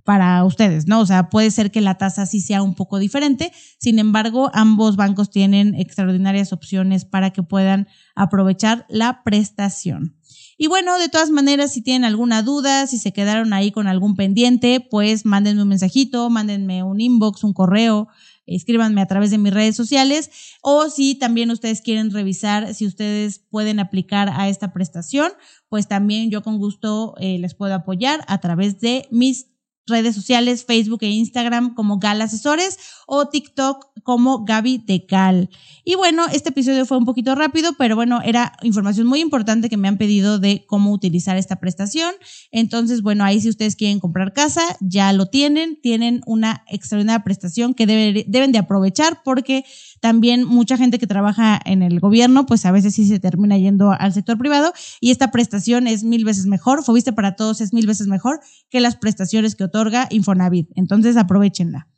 para 0.04 0.44
ustedes, 0.44 0.88
¿no? 0.88 1.00
O 1.00 1.06
sea, 1.06 1.30
puede 1.30 1.50
ser 1.50 1.70
que 1.70 1.80
la 1.80 1.96
tasa 1.96 2.26
sí 2.26 2.40
sea 2.40 2.62
un 2.62 2.74
poco 2.74 2.98
diferente, 2.98 3.52
sin 3.78 3.98
embargo, 3.98 4.50
ambos 4.52 4.96
bancos 4.96 5.30
tienen 5.30 5.74
extraordinarias 5.74 6.52
opciones 6.52 7.04
para 7.04 7.30
que 7.30 7.42
puedan 7.42 7.88
aprovechar 8.14 8.84
la 8.88 9.22
prestación. 9.24 10.16
Y 10.58 10.66
bueno, 10.66 10.98
de 10.98 11.08
todas 11.08 11.30
maneras, 11.30 11.72
si 11.72 11.82
tienen 11.82 12.04
alguna 12.04 12.42
duda, 12.42 12.86
si 12.86 12.98
se 12.98 13.12
quedaron 13.12 13.52
ahí 13.52 13.70
con 13.72 13.86
algún 13.86 14.16
pendiente, 14.16 14.86
pues 14.90 15.24
mándenme 15.24 15.62
un 15.62 15.68
mensajito, 15.68 16.30
mándenme 16.30 16.82
un 16.82 17.00
inbox, 17.00 17.42
un 17.44 17.52
correo, 17.52 18.08
escríbanme 18.46 19.00
a 19.00 19.06
través 19.06 19.30
de 19.30 19.38
mis 19.38 19.52
redes 19.52 19.76
sociales 19.76 20.30
o 20.62 20.88
si 20.88 21.14
también 21.14 21.50
ustedes 21.50 21.80
quieren 21.80 22.10
revisar 22.10 22.74
si 22.74 22.86
ustedes 22.86 23.38
pueden 23.50 23.78
aplicar 23.80 24.28
a 24.28 24.48
esta 24.48 24.72
prestación, 24.72 25.30
pues 25.68 25.88
también 25.88 26.30
yo 26.30 26.42
con 26.42 26.58
gusto 26.58 27.14
eh, 27.18 27.38
les 27.38 27.54
puedo 27.54 27.74
apoyar 27.74 28.24
a 28.26 28.38
través 28.38 28.80
de 28.80 29.06
mis 29.10 29.51
redes 29.86 30.14
sociales, 30.14 30.64
Facebook 30.64 31.00
e 31.02 31.08
Instagram 31.08 31.74
como 31.74 31.98
Gal 31.98 32.22
Asesores 32.22 32.78
o 33.06 33.28
TikTok 33.28 33.86
como 34.02 34.44
Gaby 34.44 34.78
de 34.78 35.06
Gal. 35.08 35.50
Y 35.84 35.94
bueno, 35.96 36.26
este 36.32 36.50
episodio 36.50 36.86
fue 36.86 36.98
un 36.98 37.04
poquito 37.04 37.34
rápido, 37.34 37.72
pero 37.78 37.96
bueno, 37.96 38.20
era 38.24 38.52
información 38.62 39.06
muy 39.06 39.20
importante 39.20 39.68
que 39.68 39.76
me 39.76 39.88
han 39.88 39.98
pedido 39.98 40.38
de 40.38 40.64
cómo 40.66 40.92
utilizar 40.92 41.36
esta 41.36 41.56
prestación. 41.56 42.14
Entonces, 42.50 43.02
bueno, 43.02 43.24
ahí 43.24 43.40
si 43.40 43.48
ustedes 43.48 43.76
quieren 43.76 44.00
comprar 44.00 44.32
casa, 44.32 44.62
ya 44.80 45.12
lo 45.12 45.26
tienen, 45.26 45.80
tienen 45.80 46.22
una 46.26 46.64
extraordinaria 46.68 47.24
prestación 47.24 47.74
que 47.74 47.86
deben 47.86 48.52
de 48.52 48.58
aprovechar 48.58 49.22
porque 49.24 49.64
también 50.00 50.44
mucha 50.44 50.76
gente 50.76 50.98
que 50.98 51.06
trabaja 51.06 51.60
en 51.64 51.82
el 51.82 52.00
gobierno, 52.00 52.44
pues 52.46 52.66
a 52.66 52.72
veces 52.72 52.94
sí 52.94 53.06
se 53.06 53.20
termina 53.20 53.56
yendo 53.56 53.92
al 53.92 54.12
sector 54.12 54.36
privado 54.36 54.72
y 55.00 55.12
esta 55.12 55.30
prestación 55.30 55.86
es 55.86 56.02
mil 56.02 56.24
veces 56.24 56.46
mejor, 56.46 56.82
Fobiste 56.82 57.12
para 57.12 57.36
todos 57.36 57.60
es 57.60 57.72
mil 57.72 57.86
veces 57.86 58.08
mejor 58.08 58.40
que 58.68 58.80
las 58.80 58.96
prestaciones 58.96 59.54
que 59.54 59.64
otorga 59.72 60.06
Infonavit. 60.10 60.68
Entonces 60.76 61.16
aprovechenla. 61.16 61.88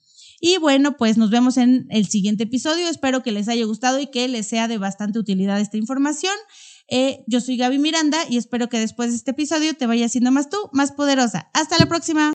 Y 0.40 0.58
bueno, 0.58 0.96
pues 0.96 1.16
nos 1.16 1.30
vemos 1.30 1.56
en 1.56 1.86
el 1.90 2.06
siguiente 2.06 2.44
episodio. 2.44 2.88
Espero 2.88 3.22
que 3.22 3.32
les 3.32 3.48
haya 3.48 3.64
gustado 3.64 3.98
y 3.98 4.08
que 4.08 4.28
les 4.28 4.46
sea 4.46 4.68
de 4.68 4.78
bastante 4.78 5.18
utilidad 5.18 5.60
esta 5.60 5.76
información. 5.76 6.34
Eh, 6.88 7.24
yo 7.26 7.40
soy 7.40 7.56
Gaby 7.56 7.78
Miranda 7.78 8.18
y 8.28 8.36
espero 8.36 8.68
que 8.68 8.78
después 8.78 9.10
de 9.10 9.16
este 9.16 9.30
episodio 9.30 9.74
te 9.74 9.86
vaya 9.86 10.08
siendo 10.08 10.30
más 10.30 10.50
tú, 10.50 10.58
más 10.72 10.92
poderosa. 10.92 11.50
Hasta 11.54 11.78
la 11.78 11.86
próxima. 11.86 12.32